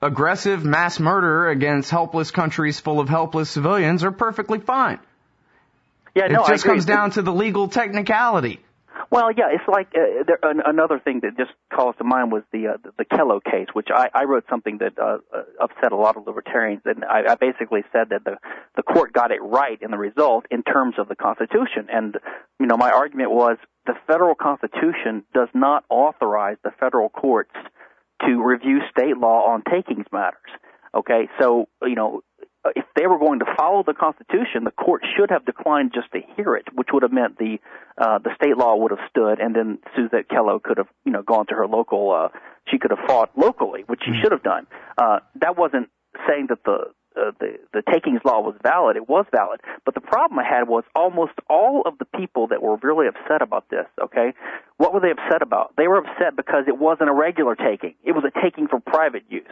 aggressive 0.00 0.64
mass 0.64 0.98
murder 0.98 1.48
against 1.48 1.90
helpless 1.90 2.30
countries 2.30 2.80
full 2.80 3.00
of 3.00 3.08
helpless 3.08 3.50
civilians 3.50 4.02
are 4.02 4.12
perfectly 4.12 4.58
fine. 4.58 4.98
Yeah, 6.14 6.26
It 6.26 6.32
no, 6.32 6.42
I 6.42 6.48
just 6.48 6.64
comes 6.64 6.84
down 6.84 7.12
to 7.12 7.22
the 7.22 7.32
legal 7.32 7.68
technicality. 7.68 8.60
Well, 9.12 9.30
yeah, 9.30 9.48
it's 9.52 9.68
like 9.68 9.88
uh, 9.88 10.24
there, 10.26 10.38
an, 10.42 10.62
another 10.64 10.98
thing 10.98 11.20
that 11.20 11.36
just 11.36 11.50
calls 11.70 11.94
to 11.98 12.04
mind 12.04 12.32
was 12.32 12.44
the 12.50 12.68
uh, 12.68 12.76
the, 12.82 12.92
the 12.96 13.04
Kelo 13.04 13.44
case, 13.44 13.66
which 13.74 13.88
I, 13.94 14.08
I 14.14 14.24
wrote 14.24 14.44
something 14.48 14.78
that 14.78 14.98
uh, 14.98 15.18
uh, 15.30 15.42
upset 15.60 15.92
a 15.92 15.96
lot 15.96 16.16
of 16.16 16.26
libertarians, 16.26 16.80
and 16.86 17.04
I, 17.04 17.32
I 17.32 17.34
basically 17.34 17.82
said 17.92 18.08
that 18.08 18.24
the 18.24 18.38
the 18.74 18.82
court 18.82 19.12
got 19.12 19.30
it 19.30 19.42
right 19.42 19.78
in 19.82 19.90
the 19.90 19.98
result 19.98 20.46
in 20.50 20.62
terms 20.62 20.94
of 20.96 21.08
the 21.08 21.14
Constitution, 21.14 21.88
and 21.92 22.16
you 22.58 22.64
know 22.64 22.78
my 22.78 22.90
argument 22.90 23.32
was 23.32 23.58
the 23.84 23.92
federal 24.06 24.34
Constitution 24.34 25.24
does 25.34 25.48
not 25.52 25.84
authorize 25.90 26.56
the 26.64 26.70
federal 26.80 27.10
courts 27.10 27.52
to 28.26 28.42
review 28.42 28.78
state 28.90 29.18
law 29.18 29.44
on 29.46 29.62
takings 29.70 30.06
matters. 30.10 30.40
Okay, 30.94 31.28
so 31.38 31.68
you 31.82 31.96
know 31.96 32.22
if 32.76 32.84
they 32.94 33.06
were 33.06 33.18
going 33.18 33.40
to 33.40 33.46
follow 33.56 33.82
the 33.82 33.94
Constitution, 33.94 34.64
the 34.64 34.70
court 34.70 35.02
should 35.16 35.30
have 35.30 35.44
declined 35.44 35.92
just 35.94 36.10
to 36.12 36.20
hear 36.36 36.54
it, 36.54 36.66
which 36.74 36.88
would 36.92 37.02
have 37.02 37.12
meant 37.12 37.38
the 37.38 37.58
uh, 37.98 38.18
the 38.18 38.30
state 38.36 38.56
law 38.56 38.76
would 38.76 38.90
have 38.90 39.00
stood, 39.10 39.40
and 39.40 39.54
then 39.54 39.78
Susette 39.96 40.28
Kelo 40.28 40.62
could 40.62 40.78
have 40.78 40.88
you 41.04 41.12
know 41.12 41.22
gone 41.22 41.46
to 41.46 41.54
her 41.54 41.66
local. 41.66 42.12
Uh, 42.12 42.28
she 42.68 42.78
could 42.78 42.92
have 42.92 43.04
fought 43.06 43.30
locally, 43.36 43.82
which 43.86 44.00
she 44.04 44.12
should 44.22 44.32
have 44.32 44.42
done. 44.42 44.66
Uh, 44.96 45.18
that 45.40 45.58
wasn't 45.58 45.88
saying 46.28 46.46
that 46.48 46.62
the 46.64 46.92
uh, 47.16 47.32
the 47.40 47.58
the 47.72 47.82
takings 47.90 48.20
law 48.24 48.40
was 48.40 48.54
valid. 48.62 48.96
It 48.96 49.08
was 49.08 49.26
valid, 49.34 49.60
but 49.84 49.94
the 49.94 50.00
problem 50.00 50.38
I 50.38 50.44
had 50.44 50.68
was 50.68 50.84
almost 50.94 51.32
all 51.50 51.82
of 51.84 51.98
the 51.98 52.04
people 52.04 52.48
that 52.48 52.62
were 52.62 52.76
really 52.82 53.06
upset 53.08 53.42
about 53.42 53.68
this. 53.70 53.86
Okay, 54.00 54.32
what 54.82 54.92
were 54.92 54.98
they 54.98 55.12
upset 55.12 55.42
about? 55.42 55.74
They 55.76 55.86
were 55.86 55.98
upset 55.98 56.34
because 56.36 56.64
it 56.66 56.76
wasn't 56.76 57.08
a 57.08 57.12
regular 57.12 57.54
taking; 57.54 57.94
it 58.02 58.10
was 58.10 58.24
a 58.26 58.32
taking 58.42 58.66
for 58.66 58.80
private 58.80 59.22
use. 59.28 59.46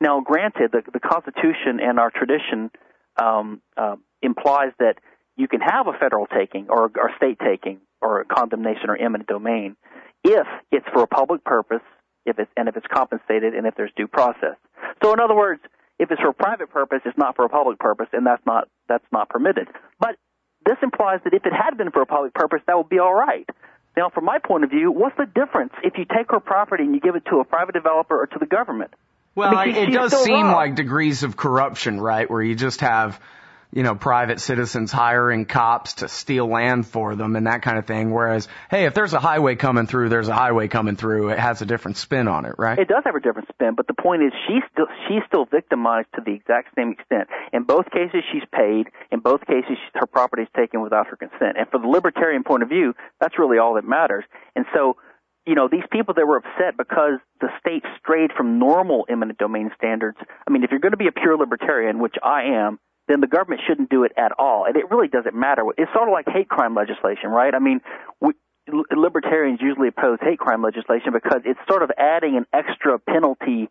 Now, 0.00 0.20
granted, 0.20 0.72
the 0.72 0.82
the 0.92 0.98
Constitution 0.98 1.78
and 1.80 2.00
our 2.00 2.10
tradition 2.10 2.68
um, 3.16 3.62
uh, 3.76 3.94
implies 4.22 4.72
that 4.80 4.96
you 5.36 5.46
can 5.46 5.60
have 5.60 5.86
a 5.86 5.92
federal 5.92 6.26
taking 6.26 6.66
or, 6.68 6.90
or 6.96 7.10
state 7.16 7.38
taking 7.38 7.78
or 8.00 8.22
a 8.22 8.24
condemnation 8.24 8.90
or 8.90 8.96
eminent 8.96 9.28
domain 9.28 9.76
if 10.24 10.48
it's 10.72 10.86
for 10.92 11.04
a 11.04 11.06
public 11.06 11.44
purpose, 11.44 11.86
if 12.26 12.40
it's 12.40 12.50
and 12.56 12.68
if 12.68 12.76
it's 12.76 12.86
compensated 12.92 13.54
and 13.54 13.68
if 13.68 13.76
there's 13.76 13.92
due 13.96 14.08
process. 14.08 14.56
So, 15.00 15.12
in 15.12 15.20
other 15.20 15.36
words, 15.36 15.60
if 16.00 16.10
it's 16.10 16.20
for 16.20 16.30
a 16.30 16.34
private 16.34 16.70
purpose, 16.70 17.02
it's 17.04 17.16
not 17.16 17.36
for 17.36 17.44
a 17.44 17.48
public 17.48 17.78
purpose, 17.78 18.08
and 18.12 18.26
that's 18.26 18.44
not 18.46 18.66
that's 18.88 19.06
not 19.12 19.28
permitted. 19.28 19.68
But 20.00 20.16
this 20.66 20.76
implies 20.82 21.20
that 21.22 21.34
if 21.34 21.46
it 21.46 21.52
had 21.52 21.78
been 21.78 21.92
for 21.92 22.02
a 22.02 22.06
public 22.06 22.34
purpose, 22.34 22.62
that 22.66 22.76
would 22.76 22.88
be 22.88 22.98
all 22.98 23.14
right. 23.14 23.48
Now, 23.96 24.08
from 24.08 24.24
my 24.24 24.38
point 24.38 24.64
of 24.64 24.70
view, 24.70 24.90
what's 24.90 25.16
the 25.16 25.26
difference 25.26 25.72
if 25.82 25.98
you 25.98 26.04
take 26.04 26.30
her 26.30 26.40
property 26.40 26.84
and 26.84 26.94
you 26.94 27.00
give 27.00 27.14
it 27.14 27.24
to 27.26 27.40
a 27.40 27.44
private 27.44 27.72
developer 27.72 28.20
or 28.20 28.26
to 28.26 28.38
the 28.38 28.46
government? 28.46 28.92
Well, 29.34 29.56
I 29.56 29.66
mean, 29.66 29.76
it 29.76 29.90
does 29.92 30.24
seem 30.24 30.46
wrong. 30.46 30.52
like 30.52 30.74
degrees 30.74 31.22
of 31.22 31.36
corruption, 31.36 32.00
right? 32.00 32.28
Where 32.30 32.42
you 32.42 32.54
just 32.54 32.80
have, 32.82 33.18
you 33.72 33.82
know, 33.82 33.94
private 33.94 34.38
citizens 34.38 34.92
hiring 34.92 35.46
cops 35.46 35.94
to 35.94 36.08
steal 36.08 36.46
land 36.46 36.86
for 36.86 37.16
them 37.16 37.36
and 37.36 37.46
that 37.46 37.62
kind 37.62 37.78
of 37.78 37.86
thing. 37.86 38.10
Whereas, 38.10 38.46
hey, 38.70 38.84
if 38.84 38.92
there's 38.92 39.14
a 39.14 39.18
highway 39.18 39.56
coming 39.56 39.86
through, 39.86 40.10
there's 40.10 40.28
a 40.28 40.34
highway 40.34 40.68
coming 40.68 40.96
through. 40.96 41.30
It 41.30 41.38
has 41.38 41.62
a 41.62 41.66
different 41.66 41.96
spin 41.96 42.28
on 42.28 42.44
it, 42.44 42.54
right? 42.58 42.78
It 42.78 42.88
does 42.88 43.02
have 43.06 43.14
a 43.14 43.20
different 43.20 43.48
spin, 43.48 43.74
but 43.74 43.86
the 43.86 43.94
point 43.94 44.22
is 44.22 44.32
she's 44.46 44.62
still 44.70 44.86
she's 45.08 45.22
still 45.26 45.46
victimized 45.46 46.08
to 46.16 46.22
the 46.24 46.32
exact 46.32 46.74
same 46.76 46.92
extent. 46.92 47.28
In 47.52 47.64
both 47.64 47.86
cases, 47.90 48.22
she's 48.30 48.44
paid. 48.52 48.88
In 49.10 49.20
both 49.20 49.40
cases, 49.46 49.78
her 49.94 50.06
property 50.06 50.42
is 50.42 50.48
taken 50.54 50.82
without 50.82 51.06
her 51.06 51.16
consent. 51.16 51.56
And 51.56 51.66
for 51.70 51.80
the 51.80 51.88
libertarian 51.88 52.44
point 52.44 52.62
of 52.62 52.68
view, 52.68 52.94
that's 53.20 53.38
really 53.38 53.56
all 53.56 53.74
that 53.74 53.88
matters. 53.88 54.24
And 54.54 54.66
so, 54.74 54.96
you 55.46 55.54
know, 55.54 55.68
these 55.70 55.84
people 55.90 56.12
that 56.14 56.26
were 56.26 56.36
upset 56.36 56.76
because 56.76 57.18
the 57.40 57.48
state 57.58 57.84
strayed 57.98 58.32
from 58.36 58.58
normal 58.58 59.06
eminent 59.08 59.38
domain 59.38 59.70
standards. 59.76 60.18
I 60.46 60.50
mean, 60.50 60.62
if 60.62 60.70
you're 60.70 60.80
going 60.80 60.92
to 60.92 60.98
be 60.98 61.08
a 61.08 61.12
pure 61.12 61.38
libertarian, 61.38 61.98
which 61.98 62.14
I 62.22 62.42
am, 62.66 62.78
then 63.08 63.20
the 63.20 63.26
government 63.26 63.60
shouldn't 63.66 63.90
do 63.90 64.04
it 64.04 64.12
at 64.16 64.32
all. 64.38 64.64
And 64.64 64.76
it 64.76 64.90
really 64.90 65.08
doesn't 65.08 65.34
matter. 65.34 65.62
It's 65.76 65.92
sort 65.92 66.08
of 66.08 66.12
like 66.12 66.26
hate 66.28 66.48
crime 66.48 66.74
legislation, 66.74 67.30
right? 67.30 67.54
I 67.54 67.58
mean, 67.58 67.80
we, 68.20 68.32
libertarians 68.68 69.60
usually 69.60 69.88
oppose 69.88 70.18
hate 70.20 70.38
crime 70.38 70.62
legislation 70.62 71.12
because 71.12 71.42
it's 71.44 71.60
sort 71.68 71.82
of 71.82 71.90
adding 71.98 72.36
an 72.36 72.46
extra 72.52 72.98
penalty 72.98 73.68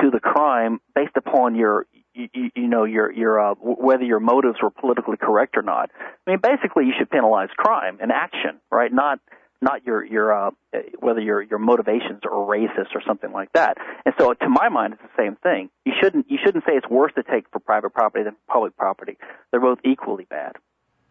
to 0.00 0.10
the 0.10 0.20
crime 0.20 0.80
based 0.94 1.16
upon 1.16 1.54
your 1.54 1.86
you, 2.14 2.50
you 2.54 2.68
know 2.68 2.84
your 2.84 3.12
your 3.12 3.40
uh, 3.40 3.54
whether 3.60 4.04
your 4.04 4.20
motives 4.20 4.56
were 4.62 4.70
politically 4.70 5.16
correct 5.16 5.56
or 5.56 5.62
not. 5.62 5.90
I 6.26 6.30
mean, 6.30 6.40
basically, 6.42 6.86
you 6.86 6.92
should 6.98 7.10
penalize 7.10 7.48
crime 7.56 7.98
and 8.00 8.10
action, 8.10 8.60
right? 8.70 8.92
Not 8.92 9.20
not 9.62 9.84
your 9.84 10.04
your 10.04 10.32
uh, 10.32 10.50
whether 10.98 11.20
your 11.20 11.42
your 11.42 11.58
motivations 11.58 12.20
are 12.24 12.30
racist 12.30 12.94
or 12.94 13.02
something 13.06 13.32
like 13.32 13.52
that. 13.52 13.76
And 14.04 14.14
so, 14.18 14.32
to 14.32 14.48
my 14.48 14.68
mind, 14.68 14.94
it's 14.94 15.02
the 15.02 15.22
same 15.22 15.36
thing. 15.36 15.70
You 15.84 15.92
shouldn't 16.00 16.30
you 16.30 16.38
shouldn't 16.44 16.64
say 16.64 16.72
it's 16.72 16.88
worse 16.88 17.12
to 17.16 17.22
take 17.22 17.44
for 17.52 17.58
private 17.58 17.90
property 17.90 18.24
than 18.24 18.36
public 18.48 18.76
property. 18.76 19.18
They're 19.50 19.60
both 19.60 19.78
equally 19.84 20.24
bad. 20.24 20.56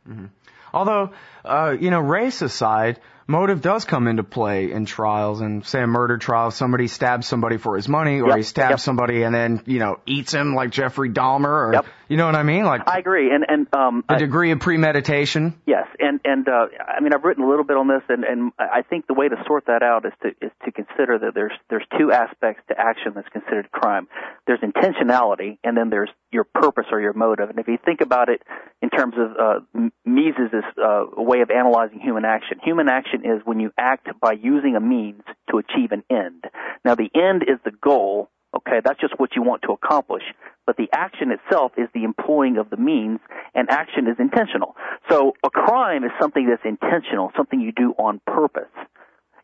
mhm 0.08 0.30
Although, 0.72 1.14
uh, 1.44 1.76
you 1.80 1.90
know, 1.90 2.00
race 2.00 2.44
aside, 2.44 3.00
motive 3.30 3.62
does 3.62 3.86
come 3.86 4.08
into 4.08 4.24
play 4.24 4.72
in 4.72 4.86
trials. 4.86 5.40
And 5.42 5.66
say 5.66 5.82
a 5.82 5.88
murder 5.88 6.18
trial, 6.18 6.52
somebody 6.52 6.88
stabs 6.88 7.28
somebody 7.28 7.58
for 7.58 7.76
his 7.76 7.88
money, 7.88 8.20
or 8.22 8.30
Yep, 8.30 8.38
he 8.38 8.44
stabs 8.44 8.72
yep. 8.72 8.80
somebody 8.80 9.24
and 9.24 9.34
then, 9.34 9.62
you 9.66 9.80
know, 9.80 10.00
eats 10.06 10.34
him 10.34 10.56
like 10.56 10.72
Jeffrey 10.72 11.10
Dahmer, 11.10 11.46
or 11.70 11.74
Yep. 11.74 11.86
you 12.10 12.18
know 12.18 12.26
what 12.26 12.36
I 12.36 12.44
mean? 12.44 12.66
Like 12.66 12.82
I 12.88 12.98
agree, 13.00 13.32
and 13.34 13.46
and 13.48 13.68
um, 13.74 14.04
a 14.10 14.14
I- 14.14 14.18
degree 14.18 14.52
of 14.52 14.60
premeditation. 14.60 15.54
Yes, 15.66 15.88
and 16.00 16.20
and 16.26 16.48
uh, 16.50 16.68
I 16.86 17.00
mean 17.02 17.14
I've 17.14 17.24
written 17.24 17.44
a 17.44 17.50
little 17.50 17.64
bit 17.66 17.78
on 17.78 17.88
this, 17.88 18.02
and 18.10 18.24
and 18.24 18.52
I 18.58 18.82
think 18.82 19.08
the 19.08 19.14
way 19.14 19.30
to 19.30 19.36
sort 19.48 19.68
that 19.68 19.84
out 19.84 20.06
is 20.06 20.14
to 20.24 20.30
is 20.46 20.52
to 20.66 20.72
consider 20.72 21.20
that 21.20 21.34
there's 21.36 21.54
there's 21.70 21.86
two 21.98 22.12
aspects 22.12 22.64
to 22.70 22.76
action 22.80 23.14
that's 23.16 23.30
considered 23.30 23.72
crime. 23.72 24.08
There's 24.48 24.62
intentionality, 24.62 25.60
and 25.64 25.78
then 25.78 25.90
there's 25.90 26.10
your 26.32 26.44
purpose 26.44 26.86
or 26.92 27.00
your 27.00 27.14
motive. 27.14 27.50
And 27.50 27.60
if 27.60 27.68
you 27.68 27.78
think 27.84 28.02
about 28.02 28.30
it 28.30 28.42
in 28.82 28.90
terms 28.90 29.14
of 29.18 29.32
uh, 29.38 29.90
Mises' 30.06 30.64
uh, 30.82 31.06
way 31.18 31.42
of 31.42 31.52
analyzing 31.52 32.00
human 32.00 32.26
action, 32.26 32.60
human 32.64 32.88
action 32.90 33.19
is 33.26 33.42
when 33.46 33.60
you 33.60 33.72
act 33.78 34.08
by 34.20 34.34
using 34.34 34.76
a 34.76 34.80
means 34.80 35.24
to 35.50 35.58
achieve 35.58 35.92
an 35.92 36.04
end. 36.10 36.46
Now 36.84 36.96
the 36.96 37.10
end 37.14 37.44
is 37.44 37.60
the 37.64 37.72
goal. 37.72 38.30
Okay, 38.56 38.80
that's 38.84 39.00
just 39.00 39.20
what 39.20 39.36
you 39.36 39.44
want 39.44 39.62
to 39.64 39.74
accomplish. 39.74 40.24
But 40.66 40.78
the 40.78 40.90
action 40.92 41.32
itself 41.32 41.74
is 41.78 41.88
the 41.94 42.04
employing 42.04 42.58
of 42.58 42.70
the 42.70 42.78
means, 42.78 43.20
and 43.54 43.70
action 43.70 44.08
is 44.08 44.16
intentional. 44.20 44.76
So 45.10 45.34
a 45.44 45.50
crime 45.50 46.04
is 46.04 46.12
something 46.20 46.48
that's 46.48 46.66
intentional, 46.66 47.32
something 47.38 47.62
you 47.62 47.72
do 47.72 47.94
on 47.98 48.22
purpose. 48.26 48.72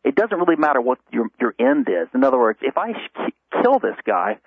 It 0.03 0.15
doesn't 0.15 0.37
really 0.37 0.55
matter 0.55 0.81
what 0.81 0.99
your 1.11 1.27
your 1.39 1.55
end 1.59 1.87
is. 1.89 2.07
In 2.13 2.23
other 2.23 2.37
words, 2.37 2.59
if 2.61 2.77
I 2.77 2.93
kill 3.61 3.79
this 3.79 3.95
guy, 4.05 4.37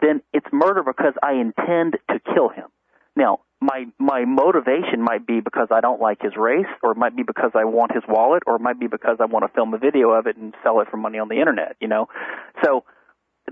then 0.00 0.22
it's 0.32 0.46
murder 0.52 0.82
because 0.82 1.14
I 1.22 1.34
intend 1.34 1.96
to 2.10 2.20
kill 2.34 2.48
him. 2.48 2.68
Now, 3.16 3.40
my 3.62 3.86
my 3.98 4.24
motivation 4.24 5.00
might 5.00 5.26
be 5.26 5.40
because 5.40 5.68
I 5.70 5.80
don't 5.80 6.00
like 6.00 6.20
his 6.20 6.32
race, 6.36 6.66
or 6.82 6.92
it 6.92 6.98
might 6.98 7.16
be 7.16 7.22
because 7.22 7.52
I 7.54 7.64
want 7.64 7.92
his 7.92 8.02
wallet, 8.08 8.42
or 8.46 8.56
it 8.56 8.60
might 8.60 8.80
be 8.80 8.88
because 8.88 9.18
I 9.20 9.26
want 9.26 9.44
to 9.44 9.54
film 9.54 9.72
a 9.72 9.78
video 9.78 10.10
of 10.10 10.26
it 10.26 10.36
and 10.36 10.54
sell 10.62 10.80
it 10.80 10.88
for 10.90 10.96
money 10.96 11.18
on 11.18 11.28
the 11.28 11.38
internet. 11.38 11.76
You 11.80 11.88
know, 11.88 12.08
so 12.64 12.84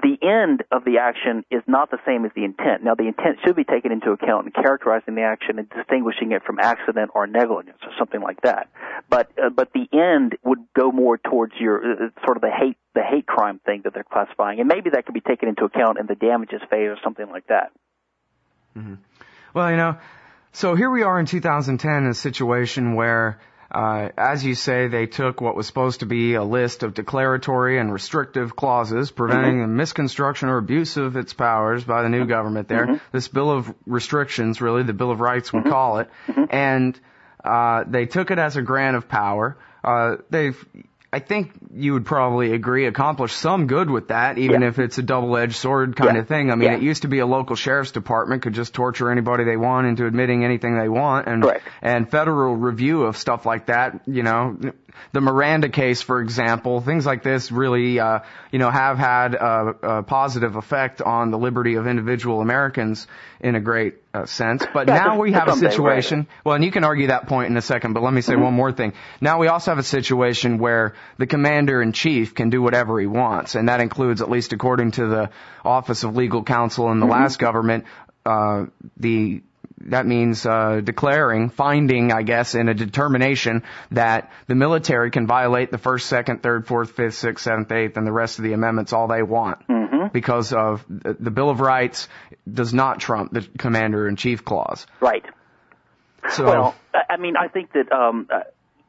the 0.03 0.17
end 0.23 0.63
of 0.71 0.85
the 0.85 0.99
action 0.99 1.45
is 1.51 1.63
not 1.67 1.91
the 1.91 1.99
same 2.07 2.25
as 2.25 2.31
the 2.35 2.45
intent. 2.45 2.83
Now, 2.85 2.95
the 2.95 3.09
intent 3.09 3.39
should 3.45 3.57
be 3.57 3.65
taken 3.65 3.91
into 3.91 4.13
account 4.13 4.47
in 4.47 4.53
characterizing 4.53 5.15
the 5.15 5.23
action 5.23 5.59
and 5.59 5.69
distinguishing 5.69 6.33
it 6.33 6.43
from 6.45 6.59
accident 6.61 7.11
or 7.15 7.27
negligence 7.27 7.79
or 7.83 7.91
something 7.99 8.21
like 8.21 8.41
that. 8.43 8.69
But 9.09 9.31
uh, 9.43 9.51
but 9.51 9.73
the 9.73 9.87
end 9.93 10.37
would 10.45 10.61
go 10.77 10.93
more 10.93 11.19
towards 11.19 11.55
your 11.59 11.79
uh, 11.79 11.97
sort 12.25 12.37
of 12.37 12.43
the 12.43 12.51
hate 12.51 12.77
the 12.95 13.03
hate 13.03 13.27
crime 13.27 13.61
thing 13.65 13.83
that 13.85 13.95
they're 13.95 14.05
classifying, 14.05 14.61
and 14.61 14.69
maybe 14.69 14.91
that 14.91 15.07
could 15.07 15.15
be 15.15 15.21
taken 15.21 15.49
into 15.49 15.65
account 15.65 15.99
in 15.99 16.07
the 16.07 16.15
damages 16.15 16.61
phase 16.71 16.89
or 16.89 16.99
something 17.03 17.29
like 17.31 17.47
that. 17.49 17.71
Mm-hmm. 18.77 18.95
Well, 19.55 19.71
you 19.71 19.77
know, 19.77 19.99
so 20.53 20.75
here 20.75 20.91
we 20.91 21.03
are 21.03 21.19
in 21.19 21.27
2010 21.27 21.91
in 21.91 22.07
a 22.07 22.15
situation 22.15 22.95
where 22.95 23.41
uh, 23.71 24.09
as 24.19 24.45
you 24.45 24.55
say, 24.57 24.89
they 24.89 25.07
took 25.07 25.41
what 25.41 25.55
was 25.55 25.67
supposed 25.67 26.01
to 26.01 26.07
be 26.07 26.35
a 26.35 26.43
list 26.43 26.83
of 26.83 26.93
declaratory 26.93 27.79
and 27.79 27.93
restrictive 27.93 28.57
clauses 28.57 29.13
preventing 29.13 29.59
mm-hmm. 29.59 29.71
the 29.71 29.77
misconstruction 29.77 30.49
or 30.49 30.59
abuse 30.59 30.97
of 30.97 31.17
its 31.17 31.33
powers 31.33 31.85
by 31.85 32.03
the 32.03 32.09
new 32.09 32.27
government 32.27 32.67
there. 32.67 32.87
Mm-hmm. 32.87 32.97
This 33.13 33.29
Bill 33.29 33.51
of 33.51 33.73
Restrictions, 33.87 34.61
really, 34.61 34.83
the 34.83 34.93
Bill 34.93 35.13
of 35.13 35.21
Rights 35.21 35.53
we 35.53 35.61
mm-hmm. 35.61 35.71
call 35.71 35.99
it. 35.99 36.11
Mm-hmm. 36.27 36.45
And 36.51 37.01
uh, 37.45 37.85
they 37.87 38.07
took 38.07 38.33
it 38.33 38.41
as 38.41 38.57
a 38.57 38.63
grant 38.63 38.97
of 38.97 39.09
power. 39.09 39.57
Uh, 39.85 40.17
they've 40.31 40.67
I 41.13 41.19
think 41.19 41.51
you 41.75 41.95
would 41.95 42.07
probably 42.07 42.53
agree 42.53 42.87
accomplish 42.87 43.33
some 43.33 43.67
good 43.67 43.91
with 43.91 44.09
that, 44.09 44.39
even 44.39 44.63
yeah. 44.63 44.69
if 44.69 44.79
it's 44.79 44.97
a 44.99 45.03
double-edged 45.03 45.57
sword 45.57 45.97
kind 45.97 46.15
yeah. 46.15 46.21
of 46.21 46.29
thing. 46.29 46.53
I 46.53 46.55
mean, 46.55 46.71
yeah. 46.71 46.77
it 46.77 46.83
used 46.83 47.03
to 47.03 47.09
be 47.09 47.19
a 47.19 47.27
local 47.27 47.57
sheriff's 47.57 47.91
department 47.91 48.43
could 48.43 48.53
just 48.53 48.75
torture 48.75 49.11
anybody 49.11 49.43
they 49.43 49.57
want 49.57 49.89
into 49.89 50.07
admitting 50.07 50.45
anything 50.45 50.79
they 50.79 50.89
want, 50.89 51.27
and 51.27 51.45
right. 51.45 51.63
and 51.83 52.09
federal 52.09 52.55
review 52.55 53.03
of 53.03 53.17
stuff 53.17 53.45
like 53.45 53.67
that, 53.67 54.03
you 54.07 54.23
know, 54.23 54.57
the 55.13 55.21
Miranda 55.21 55.69
case, 55.69 56.01
for 56.01 56.21
example, 56.21 56.81
things 56.81 57.07
like 57.07 57.25
this 57.25 57.51
really, 57.51 57.99
uh, 57.99 58.21
you 58.53 58.61
know, 58.61 58.71
have 58.71 58.99
had 58.99 59.35
a, 59.35 59.75
a 59.83 60.03
positive 60.05 60.55
effect 60.55 61.03
on 61.03 61.33
the 61.33 61.39
liberty 61.39 61.75
of 61.75 61.89
individual 61.89 62.41
Americans 62.41 63.09
in 63.41 63.57
a 63.57 63.61
great 63.61 63.95
uh, 64.13 64.27
sense. 64.27 64.65
But 64.73 64.89
yeah, 64.89 64.95
now 64.95 65.21
we 65.21 65.33
have 65.33 65.49
a 65.49 65.57
situation. 65.57 66.21
Right. 66.21 66.29
Well, 66.45 66.55
and 66.57 66.65
you 66.65 66.71
can 66.71 66.85
argue 66.85 67.09
that 67.09 67.27
point 67.29 67.51
in 67.51 67.57
a 67.57 67.63
second. 67.63 67.93
But 67.93 68.03
let 68.03 68.13
me 68.13 68.21
say 68.21 68.35
mm-hmm. 68.35 68.43
one 68.43 68.55
more 68.55 68.73
thing. 68.73 68.93
Now 69.21 69.39
we 69.39 69.49
also 69.49 69.71
have 69.71 69.79
a 69.79 69.83
situation 69.83 70.59
where 70.59 70.95
the 71.19 71.27
commander 71.27 71.81
in 71.81 71.93
chief 71.93 72.35
can 72.35 72.51
do 72.51 72.61
whatever 72.63 72.99
he 72.99 73.07
wants, 73.07 73.55
and 73.55 73.69
that 73.69 73.81
includes, 73.81 74.21
at 74.21 74.31
least 74.31 74.53
according 74.53 74.93
to 74.93 75.07
the 75.07 75.31
Office 75.65 76.05
of 76.05 76.17
Legal 76.17 76.43
Counsel 76.43 76.91
in 76.91 77.01
the 77.01 77.07
mm-hmm. 77.07 77.13
last 77.13 77.39
government, 77.39 77.85
uh, 78.27 78.67
the 78.97 79.43
that 79.83 80.07
means 80.07 80.45
uh, 80.45 80.81
declaring, 80.83 81.49
finding, 81.49 82.13
I 82.13 82.23
guess, 82.23 82.55
in 82.55 82.69
a 82.69 82.75
determination 82.75 83.63
that 83.93 84.31
the 84.47 84.55
military 84.55 85.11
can 85.11 85.27
violate 85.27 85.71
the 85.71 85.79
first, 85.79 86.07
second, 86.07 86.43
third, 86.43 86.67
fourth, 86.67 86.93
fifth, 86.93 87.15
sixth, 87.15 87.45
seventh, 87.45 87.73
eighth, 87.73 87.97
and 87.97 88.07
the 88.07 88.13
rest 88.13 88.39
of 88.39 88.45
the 88.45 88.53
amendments 88.53 88.93
all 88.93 89.09
they 89.09 89.23
want, 89.23 89.67
mm-hmm. 89.67 90.09
because 90.13 90.53
of 90.53 90.85
the 90.89 91.31
Bill 91.31 91.49
of 91.49 91.61
Rights 91.61 92.09
does 92.53 92.75
not 92.75 93.01
trump 93.01 93.33
the 93.33 93.47
Commander 93.59 94.07
in 94.07 94.17
Chief 94.17 94.45
clause. 94.45 94.87
Right. 95.01 95.25
So, 96.31 96.45
well, 96.45 96.75
I 97.09 97.17
mean, 97.17 97.35
I 97.39 97.49
think 97.49 97.73
that 97.73 97.91
um, 97.91 98.29
uh, 98.31 98.41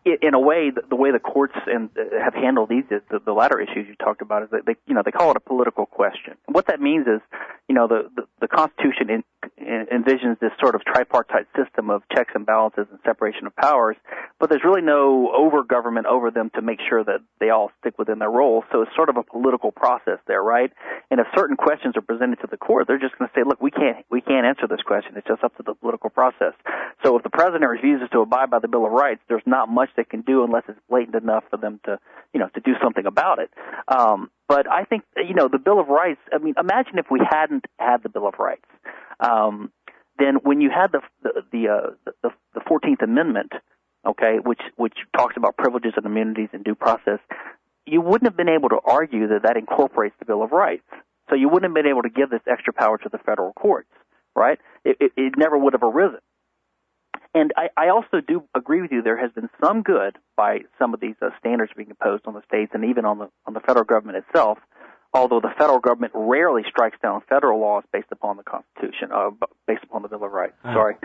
in 0.03 0.33
a 0.33 0.39
way, 0.39 0.71
the, 0.71 0.95
way 0.95 1.12
the 1.12 1.19
courts 1.19 1.55
and 1.67 1.89
uh, 1.98 2.21
have 2.24 2.33
handled 2.33 2.69
these, 2.69 2.83
the, 2.89 3.19
the 3.24 3.31
latter 3.31 3.62
issues 3.62 3.88
you 3.88 3.95
talked 3.95 4.21
about, 4.21 4.43
is 4.43 4.50
that 4.50 4.65
they, 4.65 4.75
you 4.88 4.93
know, 4.95 5.01
they 5.05 5.12
call 5.12 5.31
it 5.31 5.38
a 5.38 5.39
political 5.39 5.86
question. 5.86 6.36
And 6.48 6.55
what 6.55 6.67
that 6.67 6.81
means 6.81 7.07
is, 7.07 7.21
you 7.72 7.75
know, 7.75 7.88
the 7.88 8.10
the, 8.13 8.24
the 8.42 8.48
Constitution 8.50 9.10
in, 9.10 9.24
in, 9.56 9.88
envisions 9.96 10.38
this 10.40 10.51
sort 10.60 10.75
of 10.75 10.82
tripartite 10.84 11.48
system 11.56 11.90
of 11.90 12.04
checks 12.13 12.34
and 12.36 12.46
balances 12.46 12.86
and 12.92 13.00
separation 13.06 13.48
of 13.48 13.56
powers, 13.56 13.96
but 14.42 14.50
there's 14.50 14.66
really 14.66 14.82
no 14.82 15.32
over 15.34 15.63
government 15.63 16.06
over 16.06 16.32
them 16.32 16.51
to 16.54 16.62
make 16.62 16.80
sure 16.90 17.01
that 17.01 17.22
they 17.40 17.50
all 17.50 17.72
stick 17.80 17.98
within 17.98 18.20
their 18.20 18.30
roles. 18.30 18.66
So 18.74 18.82
it's 18.82 18.92
sort 18.94 19.08
of 19.08 19.16
a 19.16 19.24
political 19.24 19.72
process 19.72 20.20
there, 20.28 20.44
right? 20.44 20.70
And 21.10 21.22
if 21.22 21.28
certain 21.34 21.56
questions 21.56 21.96
are 21.96 22.01
presented 22.01 22.42
to 22.42 22.48
the 22.51 22.58
court, 22.58 22.88
they're 22.88 23.00
just 23.00 23.18
going 23.18 23.30
to 23.30 23.40
say, 23.40 23.48
look, 23.48 23.62
we 23.62 23.72
can't 23.72 24.06
we 24.12 24.20
can't 24.20 24.46
answer 24.46 24.68
this 24.68 24.82
question. 24.86 25.13
It's 25.16 25.28
just 25.28 25.42
up 25.42 25.56
to 25.56 25.63
the 25.63 25.74
political 25.74 26.10
process. 26.10 26.51
So 27.06 27.16
if 27.16 27.24
the 27.24 27.30
president 27.30 27.72
refuses 27.72 28.10
to 28.12 28.20
abide 28.20 28.50
by 28.50 28.60
the 28.60 28.68
Bill 28.68 28.86
of 28.86 28.92
Rights, 28.92 29.22
there's 29.30 29.48
not 29.48 29.70
much 29.70 29.92
they 29.96 30.04
can 30.04 30.22
do 30.22 30.44
unless 30.44 30.63
it's 30.68 30.80
blatant 30.90 31.16
enough 31.16 31.46
for 31.50 31.56
them 31.56 31.80
to, 31.86 32.00
you 32.34 32.42
know, 32.42 32.50
to 32.54 32.60
do 32.60 32.74
something 32.84 33.06
about 33.06 33.40
it. 33.40 33.50
Um, 33.88 34.30
but 34.51 34.70
I 34.70 34.84
think, 34.84 35.03
you 35.15 35.34
know, 35.34 35.48
the 35.48 35.58
Bill 35.58 35.79
of 35.79 35.88
Rights. 35.88 36.20
I 36.34 36.38
mean, 36.38 36.55
imagine 36.60 37.00
if 37.00 37.05
we 37.10 37.21
hadn't 37.23 37.63
had 37.80 38.04
the 38.04 38.10
Bill 38.10 38.28
of 38.28 38.34
Rights. 38.38 38.65
Um, 39.21 39.71
then 40.19 40.39
when 40.43 40.60
you 40.60 40.69
had 40.69 40.91
the 40.91 40.99
the 41.23 41.41
the, 41.54 41.67
uh, 41.69 42.12
the 42.21 42.32
the 42.54 42.60
14th 42.60 43.02
Amendment, 43.02 43.54
okay, 44.06 44.39
which 44.43 44.60
which 44.76 44.97
talks 45.15 45.38
about 45.38 45.56
privileges 45.56 45.93
and 45.95 46.06
immunities 46.06 46.49
and 46.52 46.65
due 46.65 46.76
process, 46.76 47.19
you 47.86 48.02
wouldn't 48.02 48.30
have 48.30 48.36
been 48.36 48.49
able 48.49 48.67
to 48.67 48.80
argue 48.84 49.30
that 49.30 49.43
that 49.43 49.56
incorporates 49.56 50.15
the 50.19 50.26
Bill 50.26 50.43
of 50.43 50.52
Rights. 50.52 50.84
So 51.30 51.36
you 51.38 51.47
wouldn't 51.47 51.69
have 51.69 51.73
been 51.73 51.89
able 51.89 52.02
to 52.02 52.10
give 52.10 52.30
this 52.30 52.41
extra 52.45 52.73
power 52.73 52.97
to 52.97 53.10
the 53.10 53.19
federal 53.19 53.54
courts, 53.54 53.88
right? 54.36 54.60
It, 54.84 54.97
it, 54.99 55.12
it 55.15 55.34
never 55.38 55.58
would 55.58 55.71
have 55.71 55.84
arisen. 55.84 56.19
And 57.34 57.54
I, 57.56 57.70
I 57.78 57.89
also 57.89 58.20
do 58.26 58.44
agree 58.54 58.82
with 58.82 58.91
you. 58.91 59.02
There 59.02 59.17
has 59.17 59.32
been 59.32 59.50
some 59.63 59.84
good 59.84 60.17
by 60.36 60.60
some 60.78 60.94
of 60.94 61.00
these 61.00 61.15
uh, 61.22 61.30
standards 61.39 61.72
being 61.76 61.89
imposed 61.89 62.24
on 62.26 62.34
the 62.34 62.41
states 62.48 62.72
and 62.74 62.86
even 62.86 63.06
on 63.06 63.20
the 63.20 63.30
on 63.46 63.54
the 63.54 63.62
federal 63.62 63.86
government 63.86 64.24
itself. 64.28 64.58
Although 65.13 65.41
the 65.41 65.52
federal 65.58 65.80
government 65.80 66.13
rarely 66.15 66.63
strikes 66.70 66.98
down 67.02 67.22
federal 67.28 67.60
laws 67.60 67.84
based 67.91 68.08
upon 68.12 68.38
the 68.38 68.44
Constitution, 68.44 69.12
uh, 69.13 69.32
based 69.67 69.84
upon 69.84 70.04
the 70.04 70.08
Bill 70.08 70.24
of 70.24 70.32
Rights. 70.32 70.54
Uh-huh. 70.63 70.74
Sorry, 70.74 70.96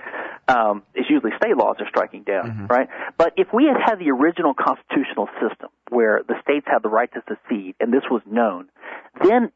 um, 0.46 0.84
it's 0.94 1.10
usually 1.10 1.32
state 1.36 1.56
laws 1.56 1.76
are 1.80 1.88
striking 1.88 2.22
down, 2.22 2.50
mm-hmm. 2.50 2.66
right? 2.66 2.88
But 3.18 3.32
if 3.36 3.48
we 3.52 3.64
had 3.64 3.76
had 3.84 3.98
the 3.98 4.12
original 4.12 4.54
constitutional 4.54 5.28
system 5.42 5.70
where 5.88 6.22
the 6.26 6.34
states 6.42 6.66
had 6.68 6.84
the 6.84 6.88
right 6.88 7.10
to 7.14 7.22
secede, 7.26 7.74
and 7.80 7.92
this 7.92 8.04
was 8.08 8.22
known, 8.26 8.68
then 9.24 9.50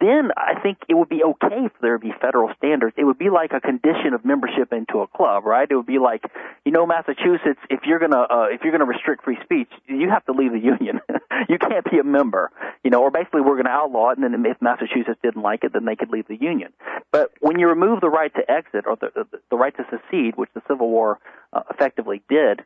then 0.00 0.30
I 0.36 0.58
think 0.60 0.78
it 0.88 0.94
would 0.94 1.10
be 1.10 1.22
okay 1.22 1.68
for 1.68 1.78
there 1.80 1.98
to 1.98 1.98
be 1.98 2.12
federal 2.20 2.52
standards. 2.56 2.94
It 2.96 3.04
would 3.04 3.18
be 3.18 3.28
like 3.28 3.52
a 3.52 3.60
condition 3.60 4.14
of 4.14 4.24
membership 4.24 4.72
into 4.72 5.00
a 5.00 5.06
club, 5.06 5.44
right? 5.44 5.68
It 5.70 5.76
would 5.76 5.86
be 5.86 5.98
like, 5.98 6.24
you 6.64 6.72
know, 6.72 6.86
Massachusetts, 6.86 7.60
if 7.68 7.80
you're 7.84 7.98
gonna 7.98 8.20
uh, 8.20 8.46
if 8.50 8.62
you're 8.62 8.72
gonna 8.72 8.86
restrict 8.86 9.24
free 9.24 9.38
speech, 9.44 9.68
you 9.86 10.08
have 10.08 10.24
to 10.26 10.32
leave 10.32 10.52
the 10.52 10.58
union. 10.78 11.00
you 11.48 11.58
can't 11.58 11.88
be 11.90 11.98
a 11.98 12.04
member, 12.04 12.50
you 12.82 12.90
know. 12.90 13.02
Or 13.02 13.10
basically, 13.10 13.42
we're 13.42 13.62
to 13.62 13.68
outlaw 13.68 14.10
it, 14.10 14.18
and 14.18 14.32
then 14.32 14.50
if 14.50 14.60
Massachusetts 14.60 15.20
didn't 15.22 15.42
like 15.42 15.64
it, 15.64 15.72
then 15.74 15.84
they 15.84 15.96
could 15.96 16.10
leave 16.10 16.28
the 16.28 16.40
union. 16.40 16.72
But 17.12 17.32
when 17.40 17.58
you 17.58 17.68
remove 17.68 18.00
the 18.00 18.10
right 18.10 18.34
to 18.34 18.50
exit 18.50 18.86
or 18.86 18.96
the 18.96 19.10
the, 19.14 19.38
the 19.50 19.56
right 19.56 19.74
to 19.76 19.84
secede, 19.90 20.36
which 20.36 20.50
the 20.54 20.62
Civil 20.66 20.88
War 20.88 21.18
uh, 21.52 21.62
effectively 21.70 22.22
did, 22.28 22.62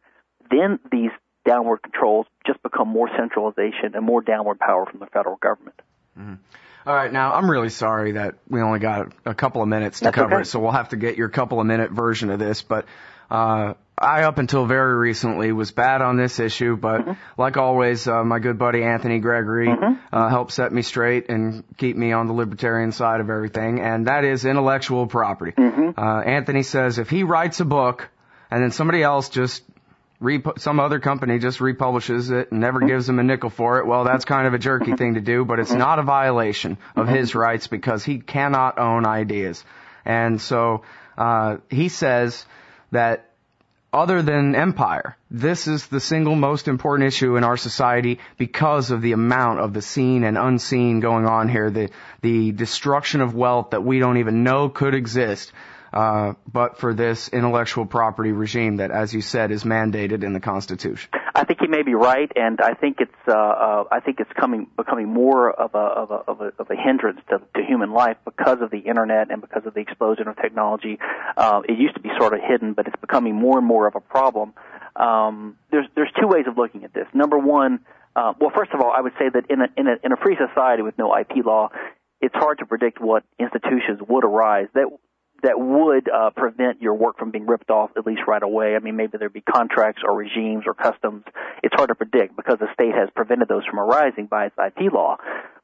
then 0.51 0.79
these 0.91 1.11
downward 1.45 1.83
controls 1.83 2.27
just 2.47 2.63
become 2.63 2.89
more 2.89 3.09
centralization 3.17 3.95
and 3.95 4.05
more 4.05 4.21
downward 4.21 4.59
power 4.59 4.87
from 4.87 5.01
the 5.01 5.07
federal 5.07 5.37
government. 5.37 5.81
Mm-hmm. 6.19 6.35
All 6.87 6.95
right, 6.95 7.13
now 7.13 7.35
I'm 7.35 7.51
really 7.51 7.69
sorry 7.69 8.13
that 8.13 8.37
we 8.49 8.61
only 8.63 8.79
got 8.79 9.13
a 9.25 9.35
couple 9.35 9.63
of 9.63 9.69
minutes 9.69 9.99
to 9.99 10.05
That's 10.05 10.15
cover 10.15 10.35
okay. 10.35 10.43
it, 10.43 10.45
so 10.47 10.61
we'll 10.61 10.73
have 10.73 10.91
to 10.91 10.97
get 10.97 11.17
your 11.17 11.29
couple 11.29 11.61
of 11.61 11.67
minute 11.67 11.91
version 11.91 12.31
of 12.31 12.39
this. 12.39 12.63
But 12.63 12.87
uh, 13.31 13.75
I, 13.97 14.23
up 14.23 14.39
until 14.39 14.65
very 14.65 14.95
recently, 14.95 15.53
was 15.53 15.71
bad 15.71 16.01
on 16.01 16.17
this 16.17 16.39
issue, 16.39 16.77
but 16.77 17.03
mm-hmm. 17.03 17.13
like 17.41 17.57
always, 17.57 18.07
uh, 18.07 18.25
my 18.25 18.39
good 18.39 18.59
buddy 18.59 18.83
Anthony 18.83 19.19
Gregory 19.19 19.69
mm-hmm. 19.69 20.15
uh, 20.15 20.29
helped 20.29 20.53
set 20.53 20.73
me 20.73 20.83
straight 20.83 21.29
and 21.29 21.65
keep 21.77 21.97
me 21.97 22.13
on 22.13 22.27
the 22.27 22.33
libertarian 22.33 22.93
side 22.93 23.21
of 23.21 23.29
everything, 23.29 23.81
and 23.81 24.07
that 24.07 24.25
is 24.25 24.45
intellectual 24.45 25.07
property. 25.07 25.53
Mm-hmm. 25.53 25.99
Uh, 25.99 26.21
Anthony 26.21 26.63
says 26.63 26.99
if 26.99 27.11
he 27.11 27.25
writes 27.25 27.61
a 27.61 27.65
book 27.65 28.09
and 28.51 28.63
then 28.63 28.71
somebody 28.71 29.03
else 29.03 29.29
just 29.29 29.63
Repo- 30.21 30.59
some 30.59 30.81
other 30.81 30.99
company 30.99 31.39
just 31.39 31.61
republishes 31.61 32.31
it 32.31 32.51
and 32.51 32.61
never 32.61 32.81
gives 32.81 33.09
him 33.09 33.21
a 33.21 33.23
nickel 33.23 33.51
for 33.51 33.79
it. 33.79 33.87
Well, 33.87 34.03
that's 34.03 34.25
kind 34.25 34.49
of 34.49 34.55
a 34.55 34.59
jerky 34.59 34.97
thing 34.97 35.15
to 35.15 35.21
do, 35.21 35.45
but 35.45 35.61
it's 35.61 35.73
not 35.73 36.01
a 36.01 36.03
violation 36.03 36.77
of 36.97 37.07
his 37.07 37.37
rights 37.37 37.69
because 37.69 38.05
he 38.05 38.19
cannot 38.19 38.79
own 38.79 39.07
ideas. 39.07 39.65
And 40.05 40.41
so 40.41 40.83
uh, 41.17 41.59
he 41.71 41.89
says 41.89 42.47
that 42.91 43.29
other 43.93 44.23
than 44.23 44.55
empire, 44.55 45.17
this 45.31 45.67
is 45.67 45.87
the 45.87 46.01
single 46.01 46.35
most 46.35 46.69
important 46.69 47.07
issue 47.07 47.37
in 47.37 47.45
our 47.45 47.57
society 47.57 48.19
because 48.37 48.91
of 48.91 49.01
the 49.01 49.13
amount 49.13 49.61
of 49.61 49.73
the 49.73 49.83
seen 49.83 50.25
and 50.25 50.37
unseen 50.37 51.01
going 51.01 51.27
on 51.27 51.49
here, 51.49 51.71
the 51.71 51.91
the 52.21 52.53
destruction 52.53 53.21
of 53.21 53.35
wealth 53.35 53.71
that 53.71 53.85
we 53.85 53.99
don't 53.99 54.19
even 54.19 54.43
know 54.43 54.69
could 54.69 54.95
exist 54.95 55.53
uh, 55.93 56.35
but 56.51 56.79
for 56.79 56.95
this 56.95 57.29
intellectual 57.29 57.87
property 57.87 58.33
regime 58.33 58.77
that, 58.77 58.91
as 58.91 59.15
you 59.15 59.21
said, 59.21 59.51
is 59.51 59.65
mandated 59.65 60.25
in 60.25 60.33
the 60.33 60.41
Constitution. 60.41 61.11
I 61.35 61.45
think 61.45 61.61
he 61.61 61.69
may 61.69 61.83
be 61.83 61.95
right, 61.95 62.31
and 62.35 62.61
I 62.61 62.75
think 62.75 62.99
it's 63.01 63.13
uh, 63.29 63.33
uh, 63.33 63.85
I 63.91 64.01
think 64.01 64.21
it's 64.21 64.33
coming 64.39 64.67
becoming 64.77 65.09
more 65.09 65.51
of 65.51 65.75
a 65.75 65.79
of 65.79 66.11
a 66.11 66.15
of 66.15 66.41
a, 66.41 66.53
of 66.59 66.71
a 66.71 66.77
hindrance 66.77 67.21
to, 67.31 67.39
to 67.55 67.65
human 67.65 67.93
life 67.93 68.17
because 68.25 68.59
of 68.61 68.71
the 68.71 68.79
internet 68.79 69.31
and 69.31 69.41
because 69.41 69.63
of 69.65 69.75
the 69.75 69.81
explosion 69.81 70.29
of 70.29 70.37
technology. 70.37 70.99
Uh, 71.37 71.63
it 71.69 71.79
used 71.79 71.95
to 71.95 72.01
be 72.01 72.11
sort 72.19 72.33
of 72.33 72.41
hidden, 72.47 72.73
but 72.73 72.87
it's 72.87 73.01
becoming 73.01 73.35
more 73.35 73.59
and 73.59 73.67
more 73.67 73.87
of 73.87 73.95
a 73.95 74.01
problem. 74.01 74.53
Um, 74.97 75.57
there's 75.71 75.87
there's 75.95 76.11
two 76.21 76.27
ways 76.27 76.47
of 76.49 76.59
looking 76.59 76.85
at 76.85 76.93
this. 76.93 77.07
Number 77.15 77.39
one, 77.39 77.81
uh, 78.17 78.33
well, 78.41 78.51
first 78.55 78.73
of 78.73 78.81
all, 78.81 78.91
I 78.91 79.01
would 79.01 79.15
say 79.19 79.29
that 79.33 79.49
in 79.49 79.61
a, 79.61 79.69
in 79.77 79.87
a 79.87 79.95
in 80.03 80.13
a 80.13 80.17
free 80.17 80.37
society 80.37 80.83
with 80.83 80.99
no 80.99 81.17
IP 81.17 81.47
law, 81.47 81.71
it's 82.21 82.35
hard 82.35 82.59
to 82.59 82.67
predict 82.67 83.01
what 83.01 83.23
institutions 83.39 84.01
would 84.09 84.25
arise 84.25 84.67
that 84.75 84.87
that 85.43 85.59
would 85.59 86.09
uh, 86.09 86.31
prevent 86.31 86.83
your 86.83 86.95
work 86.95 87.19
from 87.19 87.31
being 87.31 87.47
ripped 87.47 87.71
off 87.71 87.91
at 87.97 88.07
least 88.07 88.23
right 88.27 88.43
away. 88.43 88.75
I 88.75 88.81
mean, 88.81 88.97
maybe 88.97 89.19
there'd 89.19 89.33
be 89.33 89.41
contracts 89.41 90.03
or 90.05 90.17
regimes 90.17 90.65
or 90.67 90.75
customs. 90.75 91.25
It's 91.63 91.75
hard 91.75 91.89
to 91.91 91.95
predict 91.95 92.37
because 92.37 92.59
the 92.59 92.67
state 92.75 92.95
has 92.95 93.09
prevented 93.15 93.49
those 93.49 93.65
from 93.65 93.79
arising 93.79 94.27
by 94.27 94.47
its 94.47 94.57
IP 94.59 94.93
law. 94.93 95.17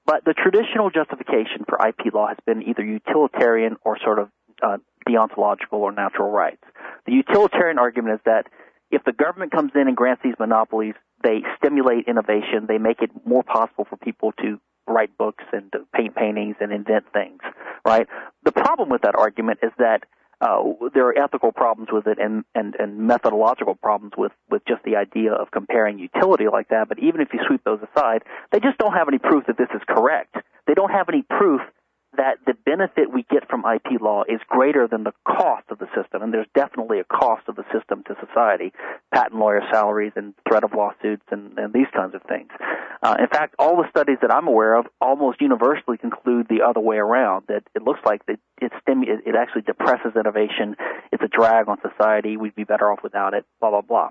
But 0.07 0.25
the 0.25 0.35
traditional 0.35 0.91
justification 0.91 1.65
for 1.69 1.79
IP 1.87 2.13
law 2.13 2.29
has 2.29 2.39
been 2.47 2.63
either 2.63 2.85
utilitarian 2.85 3.77
or 3.85 3.99
sort 4.05 4.19
of 4.19 4.29
uh, 4.63 4.79
deontological 5.09 5.81
or 5.81 5.93
natural 5.93 6.31
rights. 6.31 6.63
The 7.07 7.13
utilitarian 7.13 7.79
argument 7.79 8.15
is 8.15 8.21
that 8.27 8.47
if 8.91 9.03
the 9.05 9.13
government 9.13 9.51
comes 9.51 9.73
in 9.75 9.89
and 9.89 9.97
grants 9.97 10.23
these 10.23 10.35
monopolies, 10.39 10.95
they 11.23 11.41
stimulate 11.57 12.07
innovation, 12.07 12.67
they 12.69 12.79
make 12.79 13.01
it 13.01 13.11
more 13.27 13.43
possible 13.43 13.87
for 13.89 13.97
people 13.97 14.33
to 14.41 14.61
write 14.87 15.17
books 15.17 15.45
and 15.53 15.73
paint 15.95 16.15
paintings 16.15 16.57
and 16.61 16.73
invent 16.73 17.05
things, 17.13 17.41
right? 17.87 18.07
The 18.45 18.53
problem 18.53 18.89
with 18.89 19.03
that 19.03 19.15
argument 19.17 19.61
is 19.63 19.73
that 19.79 20.05
uh, 20.41 20.63
there 20.93 21.07
are 21.07 21.19
ethical 21.19 21.53
problems 21.53 21.89
with 21.93 22.07
it 22.07 22.19
and, 22.19 22.45
and, 22.55 22.75
and 22.79 22.99
methodological 22.99 23.75
problems 23.77 24.13
with, 24.17 24.33
with 24.51 24.63
just 24.67 24.83
the 24.85 24.97
idea 24.97 25.33
of 25.33 25.51
comparing 25.51 25.99
utility 25.99 26.45
like 26.51 26.69
that. 26.69 26.89
But 26.89 26.99
even 26.99 27.21
if 27.21 27.29
you 27.33 27.41
sweep 27.47 27.65
those 27.65 27.81
aside, 27.81 28.23
they 28.53 28.61
just 28.61 28.79
don't 28.79 28.93
have 28.93 29.09
any 29.09 29.19
proof 29.19 29.47
that 29.47 29.57
this 29.57 29.69
is 29.75 29.81
correct. 29.89 30.37
They 30.67 30.75
don't 30.75 30.91
have 30.91 31.09
any 31.09 31.23
proof 31.23 31.61
that 32.17 32.39
the 32.47 32.55
benefit 32.65 33.13
we 33.13 33.25
get 33.31 33.49
from 33.49 33.65
IP 33.65 34.01
law 34.01 34.23
is 34.29 34.41
greater 34.49 34.87
than 34.89 35.05
the 35.05 35.13
cost 35.27 35.65
of 35.71 35.79
the 35.79 35.87
system, 35.95 36.23
and 36.23 36.33
there's 36.33 36.47
definitely 36.55 37.01
a 37.01 37.05
cost 37.05 37.49
of 37.49 37.57
the 37.57 37.65
system 37.73 38.03
to 38.05 38.17
society, 38.27 38.73
patent 39.13 39.39
lawyer 39.39 39.63
salaries 39.71 40.13
and 40.17 40.35
threat 40.49 40.65
of 40.65 40.73
lawsuits 40.73 41.25
and, 41.31 41.59
and 41.59 41.73
these 41.73 41.87
kinds 41.95 42.15
of 42.15 42.23
things. 42.23 42.51
Uh, 43.03 43.17
in 43.19 43.27
fact, 43.29 43.55
all 43.59 43.77
the 43.77 43.89
studies 43.91 44.19
that 44.23 44.33
I'm 44.33 44.49
aware 44.49 44.75
of 44.75 44.87
almost 45.01 45.41
universally 45.41 45.99
conclude 45.99 46.47
the 46.49 46.63
other 46.63 46.81
way 46.81 46.97
around, 46.97 47.45
that 47.49 47.63
it 47.75 47.83
looks 47.83 48.01
like 48.05 48.25
that 48.27 48.39
it, 48.61 48.73
stimu- 48.87 49.09
it 49.09 49.35
actually 49.37 49.63
depresses 49.63 50.13
innovation, 50.19 50.77
it's 51.13 51.23
a 51.23 51.29
drag 51.29 51.69
on 51.69 51.79
society, 51.81 52.37
we'd 52.37 52.55
be 52.55 52.65
better 52.65 52.91
off 52.91 53.01
without 53.03 53.35
it, 53.35 53.45
blah, 53.61 53.71
blah, 53.71 53.83
blah. 53.83 54.09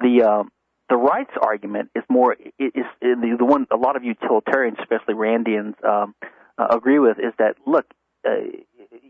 The, 0.00 0.22
uh, 0.22 0.42
the 0.88 0.96
rights 0.96 1.30
argument 1.40 1.90
is 1.94 2.02
more 2.10 2.34
is, 2.34 2.72
is 2.74 2.84
the, 3.00 3.36
the 3.38 3.44
one 3.44 3.66
a 3.70 3.76
lot 3.76 3.96
of 3.96 4.04
utilitarians, 4.04 4.76
especially 4.80 5.14
Randians, 5.14 5.82
um, 5.84 6.14
uh, 6.58 6.68
agree 6.70 6.98
with 6.98 7.18
is 7.18 7.32
that 7.38 7.56
look, 7.66 7.86
uh, 8.26 8.36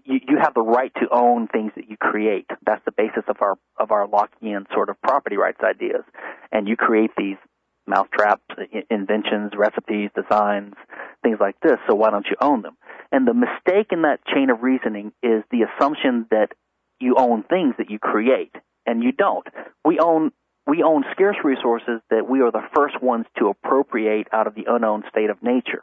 you, 0.05 0.20
you 0.28 0.38
have 0.40 0.55
the 0.55 0.62
right 0.62 0.92
to 0.96 1.09
own 1.11 1.48
things 1.48 1.72
that 1.76 1.88
you 1.88 1.96
create. 1.96 2.46
That's 2.64 2.85
the 2.85 2.92
basis 2.92 3.24
of 3.28 3.37
our 3.40 3.57
of 3.78 3.90
our 3.90 4.07
Lockean 4.07 4.72
sort 4.72 4.88
of 4.88 5.00
property 5.02 5.37
rights 5.37 5.61
ideas, 5.62 6.05
and 6.50 6.68
you 6.68 6.76
create 6.76 7.11
these 7.16 7.37
mousetraps, 7.87 8.44
inventions, 8.90 9.52
recipes, 9.57 10.11
designs, 10.14 10.74
things 11.22 11.38
like 11.40 11.57
this. 11.62 11.78
So 11.88 11.94
why 11.94 12.11
don't 12.11 12.26
you 12.26 12.37
own 12.40 12.62
them? 12.62 12.76
And 13.11 13.26
the 13.26 13.35
mistake 13.35 13.88
in 13.90 14.02
that 14.02 14.24
chain 14.33 14.50
of 14.50 14.62
reasoning 14.62 15.12
is 15.22 15.42
the 15.50 15.66
assumption 15.66 16.26
that 16.31 16.48
you 17.00 17.16
own 17.18 17.42
things 17.42 17.74
that 17.78 17.90
you 17.90 17.98
create, 17.98 18.55
and 18.87 19.02
you 19.02 19.12
don't. 19.12 19.46
We 19.85 19.98
own 19.98 20.33
we 20.66 20.83
own 20.83 21.05
scarce 21.11 21.37
resources 21.42 22.00
that 22.11 22.28
we 22.28 22.40
are 22.40 22.52
the 22.52 22.62
first 22.74 23.02
ones 23.02 23.26
to 23.38 23.48
appropriate 23.48 24.28
out 24.33 24.46
of 24.46 24.55
the 24.55 24.64
unknown 24.68 25.02
state 25.11 25.28
of 25.28 25.42
nature. 25.42 25.83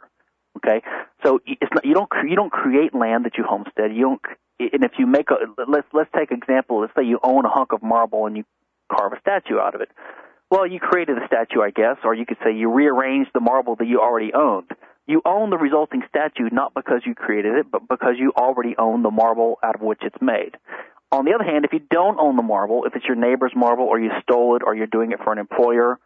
Okay, 0.59 0.81
so 1.23 1.39
it's 1.45 1.71
not 1.73 1.85
you 1.85 1.93
don't 1.93 2.09
you 2.27 2.35
don't 2.35 2.51
create 2.51 2.93
land 2.93 3.25
that 3.25 3.37
you 3.37 3.45
homestead. 3.47 3.95
You 3.95 4.01
don't, 4.01 4.21
and 4.59 4.83
if 4.83 4.93
you 4.97 5.07
make 5.07 5.29
a 5.31 5.35
let's 5.67 5.87
let's 5.93 6.09
take 6.15 6.31
an 6.31 6.37
example. 6.37 6.81
Let's 6.81 6.93
say 6.97 7.03
you 7.03 7.19
own 7.23 7.45
a 7.45 7.49
hunk 7.49 7.71
of 7.71 7.81
marble 7.81 8.25
and 8.25 8.35
you 8.35 8.43
carve 8.91 9.13
a 9.13 9.19
statue 9.21 9.57
out 9.57 9.75
of 9.75 9.81
it. 9.81 9.89
Well, 10.51 10.65
you 10.65 10.79
created 10.79 11.17
a 11.17 11.27
statue, 11.27 11.61
I 11.61 11.69
guess, 11.69 11.97
or 12.03 12.13
you 12.13 12.25
could 12.25 12.37
say 12.43 12.53
you 12.55 12.71
rearranged 12.71 13.31
the 13.33 13.39
marble 13.39 13.75
that 13.75 13.87
you 13.87 14.01
already 14.01 14.33
owned. 14.33 14.71
You 15.05 15.21
own 15.25 15.49
the 15.49 15.57
resulting 15.57 16.01
statue 16.09 16.49
not 16.51 16.73
because 16.73 17.01
you 17.05 17.15
created 17.15 17.55
it, 17.55 17.71
but 17.71 17.87
because 17.87 18.15
you 18.17 18.33
already 18.35 18.75
own 18.77 19.03
the 19.03 19.11
marble 19.11 19.59
out 19.63 19.75
of 19.75 19.81
which 19.81 19.99
it's 20.01 20.21
made. 20.21 20.57
On 21.11 21.25
the 21.25 21.33
other 21.33 21.43
hand, 21.43 21.65
if 21.65 21.73
you 21.73 21.81
don't 21.89 22.19
own 22.19 22.35
the 22.35 22.43
marble, 22.43 22.85
if 22.85 22.95
it's 22.95 23.05
your 23.05 23.15
neighbor's 23.15 23.53
marble 23.55 23.85
or 23.85 23.99
you 23.99 24.11
stole 24.21 24.55
it 24.55 24.61
or 24.63 24.75
you're 24.75 24.87
doing 24.87 25.11
it 25.11 25.19
for 25.23 25.33
an 25.33 25.39
employer, 25.39 25.99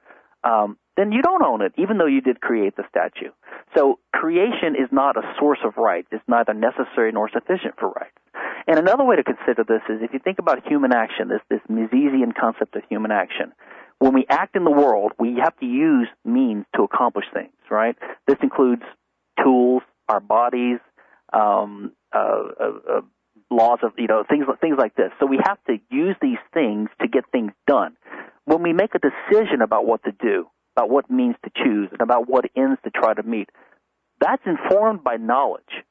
um, 0.43 0.77
then 0.95 1.11
you 1.11 1.21
don't 1.21 1.43
own 1.43 1.61
it, 1.61 1.73
even 1.77 1.97
though 1.97 2.05
you 2.05 2.21
did 2.21 2.39
create 2.39 2.75
the 2.75 2.83
statue. 2.89 3.31
So 3.75 3.99
creation 4.13 4.75
is 4.77 4.89
not 4.91 5.17
a 5.17 5.23
source 5.39 5.59
of 5.65 5.77
rights. 5.77 6.07
It's 6.11 6.23
neither 6.27 6.53
necessary 6.53 7.11
nor 7.11 7.29
sufficient 7.29 7.75
for 7.79 7.89
rights. 7.89 8.17
And 8.67 8.79
another 8.79 9.03
way 9.03 9.15
to 9.15 9.23
consider 9.23 9.63
this 9.63 9.81
is 9.89 10.01
if 10.01 10.13
you 10.13 10.19
think 10.19 10.39
about 10.39 10.65
human 10.67 10.93
action, 10.93 11.27
this, 11.27 11.41
this 11.49 11.59
Misesian 11.69 12.33
concept 12.39 12.75
of 12.75 12.83
human 12.89 13.11
action, 13.11 13.51
when 13.99 14.13
we 14.13 14.25
act 14.29 14.55
in 14.55 14.63
the 14.63 14.71
world, 14.71 15.13
we 15.19 15.37
have 15.41 15.57
to 15.59 15.65
use 15.65 16.07
means 16.23 16.65
to 16.75 16.83
accomplish 16.83 17.25
things, 17.33 17.53
right? 17.69 17.95
This 18.27 18.37
includes 18.41 18.83
tools, 19.43 19.81
our 20.07 20.19
bodies, 20.19 20.79
um, 21.31 21.93
uh, 22.13 22.43
uh, 22.59 22.97
uh, 22.97 23.01
laws 23.49 23.79
of, 23.83 23.93
you 23.97 24.07
know, 24.07 24.23
things, 24.29 24.45
things 24.61 24.75
like 24.77 24.95
this. 24.95 25.11
So 25.19 25.25
we 25.25 25.39
have 25.43 25.57
to 25.67 25.77
use 25.89 26.15
these 26.21 26.37
things 26.53 26.89
to 27.01 27.07
get 27.07 27.23
things 27.31 27.51
done. 27.67 27.95
When 28.45 28.61
we 28.61 28.73
make 28.73 28.91
a 28.95 28.99
decision 28.99 29.61
about 29.61 29.85
what 29.85 30.03
to 30.03 30.11
do, 30.11 30.47
about 30.75 30.89
what 30.89 31.09
means 31.09 31.35
to 31.43 31.51
choose, 31.55 31.89
and 31.91 32.01
about 32.01 32.27
what 32.27 32.45
ends 32.55 32.79
to 32.83 32.89
try 32.89 33.13
to 33.13 33.23
meet, 33.23 33.49
that's 34.19 34.41
informed 34.45 35.03
by 35.03 35.17
knowledge. 35.17 35.83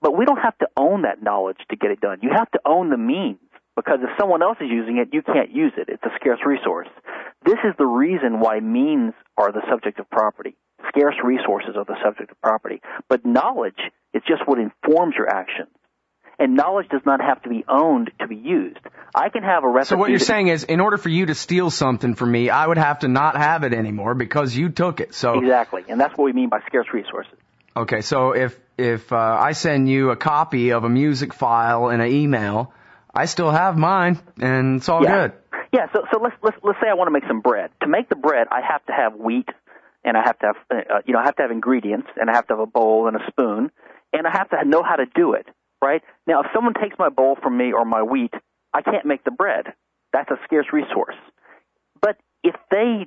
But 0.00 0.16
we 0.16 0.24
don't 0.24 0.40
have 0.40 0.56
to 0.58 0.68
own 0.76 1.02
that 1.02 1.22
knowledge 1.22 1.58
to 1.70 1.76
get 1.76 1.90
it 1.90 2.00
done. 2.00 2.18
You 2.22 2.30
have 2.32 2.50
to 2.52 2.60
own 2.64 2.90
the 2.90 2.96
means 2.96 3.38
because 3.76 3.98
if 4.02 4.10
someone 4.18 4.42
else 4.42 4.58
is 4.60 4.68
using 4.70 4.98
it, 4.98 5.08
you 5.12 5.22
can't 5.22 5.50
use 5.50 5.72
it. 5.76 5.88
It's 5.88 6.02
a 6.04 6.14
scarce 6.20 6.40
resource. 6.44 6.88
This 7.44 7.58
is 7.64 7.74
the 7.78 7.86
reason 7.86 8.40
why 8.40 8.60
means 8.60 9.12
are 9.36 9.52
the 9.52 9.62
subject 9.70 9.98
of 9.98 10.08
property. 10.10 10.56
Scarce 10.88 11.16
resources 11.22 11.76
are 11.76 11.84
the 11.84 11.96
subject 12.02 12.30
of 12.30 12.40
property. 12.40 12.80
But 13.08 13.26
knowledge 13.26 13.80
is 14.14 14.22
just 14.26 14.46
what 14.46 14.58
informs 14.58 15.14
your 15.16 15.28
actions 15.28 15.70
and 16.40 16.56
knowledge 16.56 16.88
does 16.88 17.02
not 17.04 17.20
have 17.20 17.42
to 17.42 17.50
be 17.50 17.64
owned 17.68 18.10
to 18.18 18.26
be 18.26 18.34
used. 18.34 18.80
I 19.14 19.28
can 19.28 19.42
have 19.42 19.62
a 19.62 19.68
recipe. 19.68 19.94
So 19.94 19.98
what 19.98 20.10
you're 20.10 20.18
saying 20.18 20.48
is, 20.48 20.64
in 20.64 20.80
order 20.80 20.96
for 20.96 21.10
you 21.10 21.26
to 21.26 21.34
steal 21.34 21.70
something 21.70 22.14
from 22.14 22.32
me, 22.32 22.48
I 22.48 22.66
would 22.66 22.78
have 22.78 23.00
to 23.00 23.08
not 23.08 23.36
have 23.36 23.62
it 23.62 23.74
anymore 23.74 24.14
because 24.14 24.56
you 24.56 24.70
took 24.70 25.00
it. 25.00 25.14
So 25.14 25.38
exactly, 25.38 25.84
and 25.88 26.00
that's 26.00 26.16
what 26.16 26.24
we 26.24 26.32
mean 26.32 26.48
by 26.48 26.60
scarce 26.66 26.86
resources. 26.92 27.34
Okay, 27.76 28.00
so 28.00 28.32
if 28.32 28.58
if 28.78 29.12
uh, 29.12 29.16
I 29.16 29.52
send 29.52 29.88
you 29.88 30.10
a 30.10 30.16
copy 30.16 30.70
of 30.70 30.84
a 30.84 30.88
music 30.88 31.34
file 31.34 31.90
in 31.90 32.00
an 32.00 32.10
email, 32.10 32.72
I 33.14 33.26
still 33.26 33.50
have 33.50 33.76
mine, 33.76 34.18
and 34.40 34.78
it's 34.78 34.88
all 34.88 35.04
yeah. 35.04 35.28
good. 35.28 35.32
Yeah. 35.72 35.86
So 35.92 36.04
so 36.10 36.20
let's 36.20 36.36
let's 36.42 36.56
let's 36.62 36.80
say 36.80 36.88
I 36.88 36.94
want 36.94 37.08
to 37.08 37.12
make 37.12 37.26
some 37.28 37.42
bread. 37.42 37.70
To 37.82 37.86
make 37.86 38.08
the 38.08 38.16
bread, 38.16 38.46
I 38.50 38.60
have 38.66 38.84
to 38.86 38.92
have 38.92 39.14
wheat, 39.14 39.48
and 40.04 40.16
I 40.16 40.22
have 40.24 40.38
to 40.38 40.46
have 40.46 40.56
uh, 40.70 41.00
you 41.04 41.12
know 41.12 41.20
I 41.20 41.24
have 41.24 41.36
to 41.36 41.42
have 41.42 41.50
ingredients, 41.50 42.08
and 42.16 42.30
I 42.30 42.34
have 42.34 42.46
to 42.46 42.54
have 42.54 42.60
a 42.60 42.66
bowl 42.66 43.08
and 43.08 43.16
a 43.16 43.26
spoon, 43.28 43.70
and 44.14 44.26
I 44.26 44.30
have 44.30 44.48
to 44.50 44.64
know 44.64 44.82
how 44.82 44.96
to 44.96 45.06
do 45.14 45.34
it 45.34 45.46
right? 45.82 46.02
Now, 46.26 46.40
if 46.40 46.46
someone 46.54 46.74
takes 46.74 46.98
my 46.98 47.08
bowl 47.08 47.36
from 47.42 47.56
me 47.56 47.72
or 47.72 47.84
my 47.84 48.02
wheat, 48.02 48.32
I 48.72 48.82
can't 48.82 49.06
make 49.06 49.24
the 49.24 49.30
bread. 49.30 49.74
That's 50.12 50.30
a 50.30 50.38
scarce 50.44 50.66
resource. 50.72 51.16
But 52.00 52.16
if 52.42 52.54
they 52.70 53.06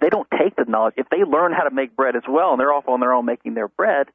they 0.00 0.10
don't 0.10 0.28
take 0.30 0.56
the 0.56 0.64
knowledge, 0.68 0.94
if 0.96 1.08
they 1.08 1.24
learn 1.24 1.52
how 1.52 1.64
to 1.64 1.74
make 1.74 1.96
bread 1.96 2.16
as 2.16 2.22
well 2.28 2.50
and 2.50 2.60
they're 2.60 2.72
off 2.72 2.86
on 2.86 3.00
their 3.00 3.14
own 3.14 3.24
making 3.24 3.54
their 3.54 3.68
bread, 3.68 4.08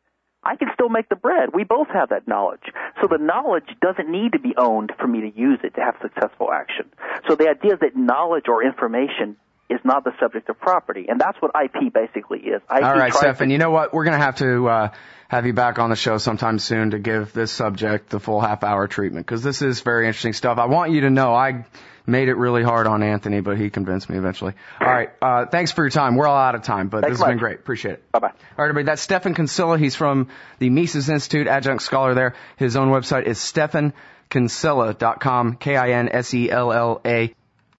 I 0.43 0.56
can 0.56 0.69
still 0.73 0.89
make 0.89 1.10
the 1.10 1.15
bread. 1.15 1.49
We 1.54 1.63
both 1.63 1.88
have 1.89 2.10
that 2.10 2.27
knowledge. 2.27 2.63
So 3.01 3.08
the 3.08 3.17
knowledge 3.17 3.75
doesn't 3.82 4.10
need 4.10 4.34
to 4.34 4.39
be 4.39 4.54
owned 4.58 4.91
for 4.99 5.08
me 5.08 5.21
to 5.21 5.38
use 5.38 5.60
it 5.63 5.75
to 5.75 5.82
have 5.82 5.95
successful 6.01 6.51
action. 6.51 6.91
So 7.27 7.36
the 7.36 7.49
idea 7.49 7.73
is 7.73 7.80
that 7.82 7.95
knowledge 7.95 8.45
or 8.47 8.63
information 8.63 9.38
is 9.71 9.79
not 9.84 10.03
the 10.03 10.12
subject 10.19 10.49
of 10.49 10.60
property, 10.60 11.05
and 11.07 11.19
that's 11.19 11.41
what 11.41 11.51
IP 11.62 11.93
basically 11.93 12.39
is. 12.39 12.62
IP 12.63 12.84
All 12.84 12.95
right, 12.95 13.13
Stephan. 13.13 13.47
To- 13.47 13.53
you 13.53 13.57
know 13.57 13.71
what? 13.71 13.93
We're 13.93 14.03
going 14.03 14.19
to 14.19 14.23
have 14.23 14.38
to 14.38 14.67
uh, 14.67 14.89
have 15.29 15.45
you 15.45 15.53
back 15.53 15.79
on 15.79 15.89
the 15.89 15.95
show 15.95 16.17
sometime 16.17 16.60
soon 16.60 16.91
to 16.91 16.99
give 16.99 17.34
this 17.34 17.51
subject 17.51 18.10
the 18.10 18.19
full 18.19 18.41
half 18.41 18.63
hour 18.63 18.88
treatment 18.88 19.25
because 19.25 19.43
this 19.43 19.62
is 19.62 19.81
very 19.81 20.07
interesting 20.07 20.34
stuff. 20.34 20.57
I 20.57 20.65
want 20.65 20.91
you 20.91 21.01
to 21.01 21.10
know 21.10 21.34
I 21.34 21.65
made 22.05 22.27
it 22.27 22.36
really 22.36 22.63
hard 22.63 22.88
on 22.88 23.03
Anthony, 23.03 23.39
but 23.39 23.57
he 23.57 23.69
convinced 23.69 24.10
me 24.10 24.17
eventually. 24.17 24.53
All 24.81 24.88
right. 24.88 25.10
Uh, 25.21 25.45
thanks 25.45 25.71
for 25.71 25.84
your 25.84 25.91
time. 25.91 26.15
We're 26.15 26.27
all 26.27 26.38
out 26.38 26.55
of 26.55 26.63
time, 26.63 26.89
but 26.89 27.01
thanks 27.01 27.13
this 27.13 27.19
has 27.19 27.27
much. 27.27 27.31
been 27.31 27.38
great. 27.38 27.60
Appreciate 27.60 27.93
it. 27.93 28.12
Bye 28.12 28.19
bye. 28.19 28.27
All 28.27 28.34
right, 28.57 28.69
everybody. 28.69 28.86
That's 28.86 29.01
Stephan 29.01 29.36
Kinsella. 29.36 29.77
He's 29.77 29.95
from 29.95 30.27
the 30.60 30.69
Mises 30.69 31.10
Institute, 31.10 31.47
adjunct 31.47 31.84
scholar 31.84 32.13
there. 32.13 32.36
His 32.57 32.75
own 32.75 32.89
website 32.89 33.25
is 33.25 33.39
stephankinsella.com, 33.39 35.55
K-I-N-S-E-L-L-A 35.55 37.36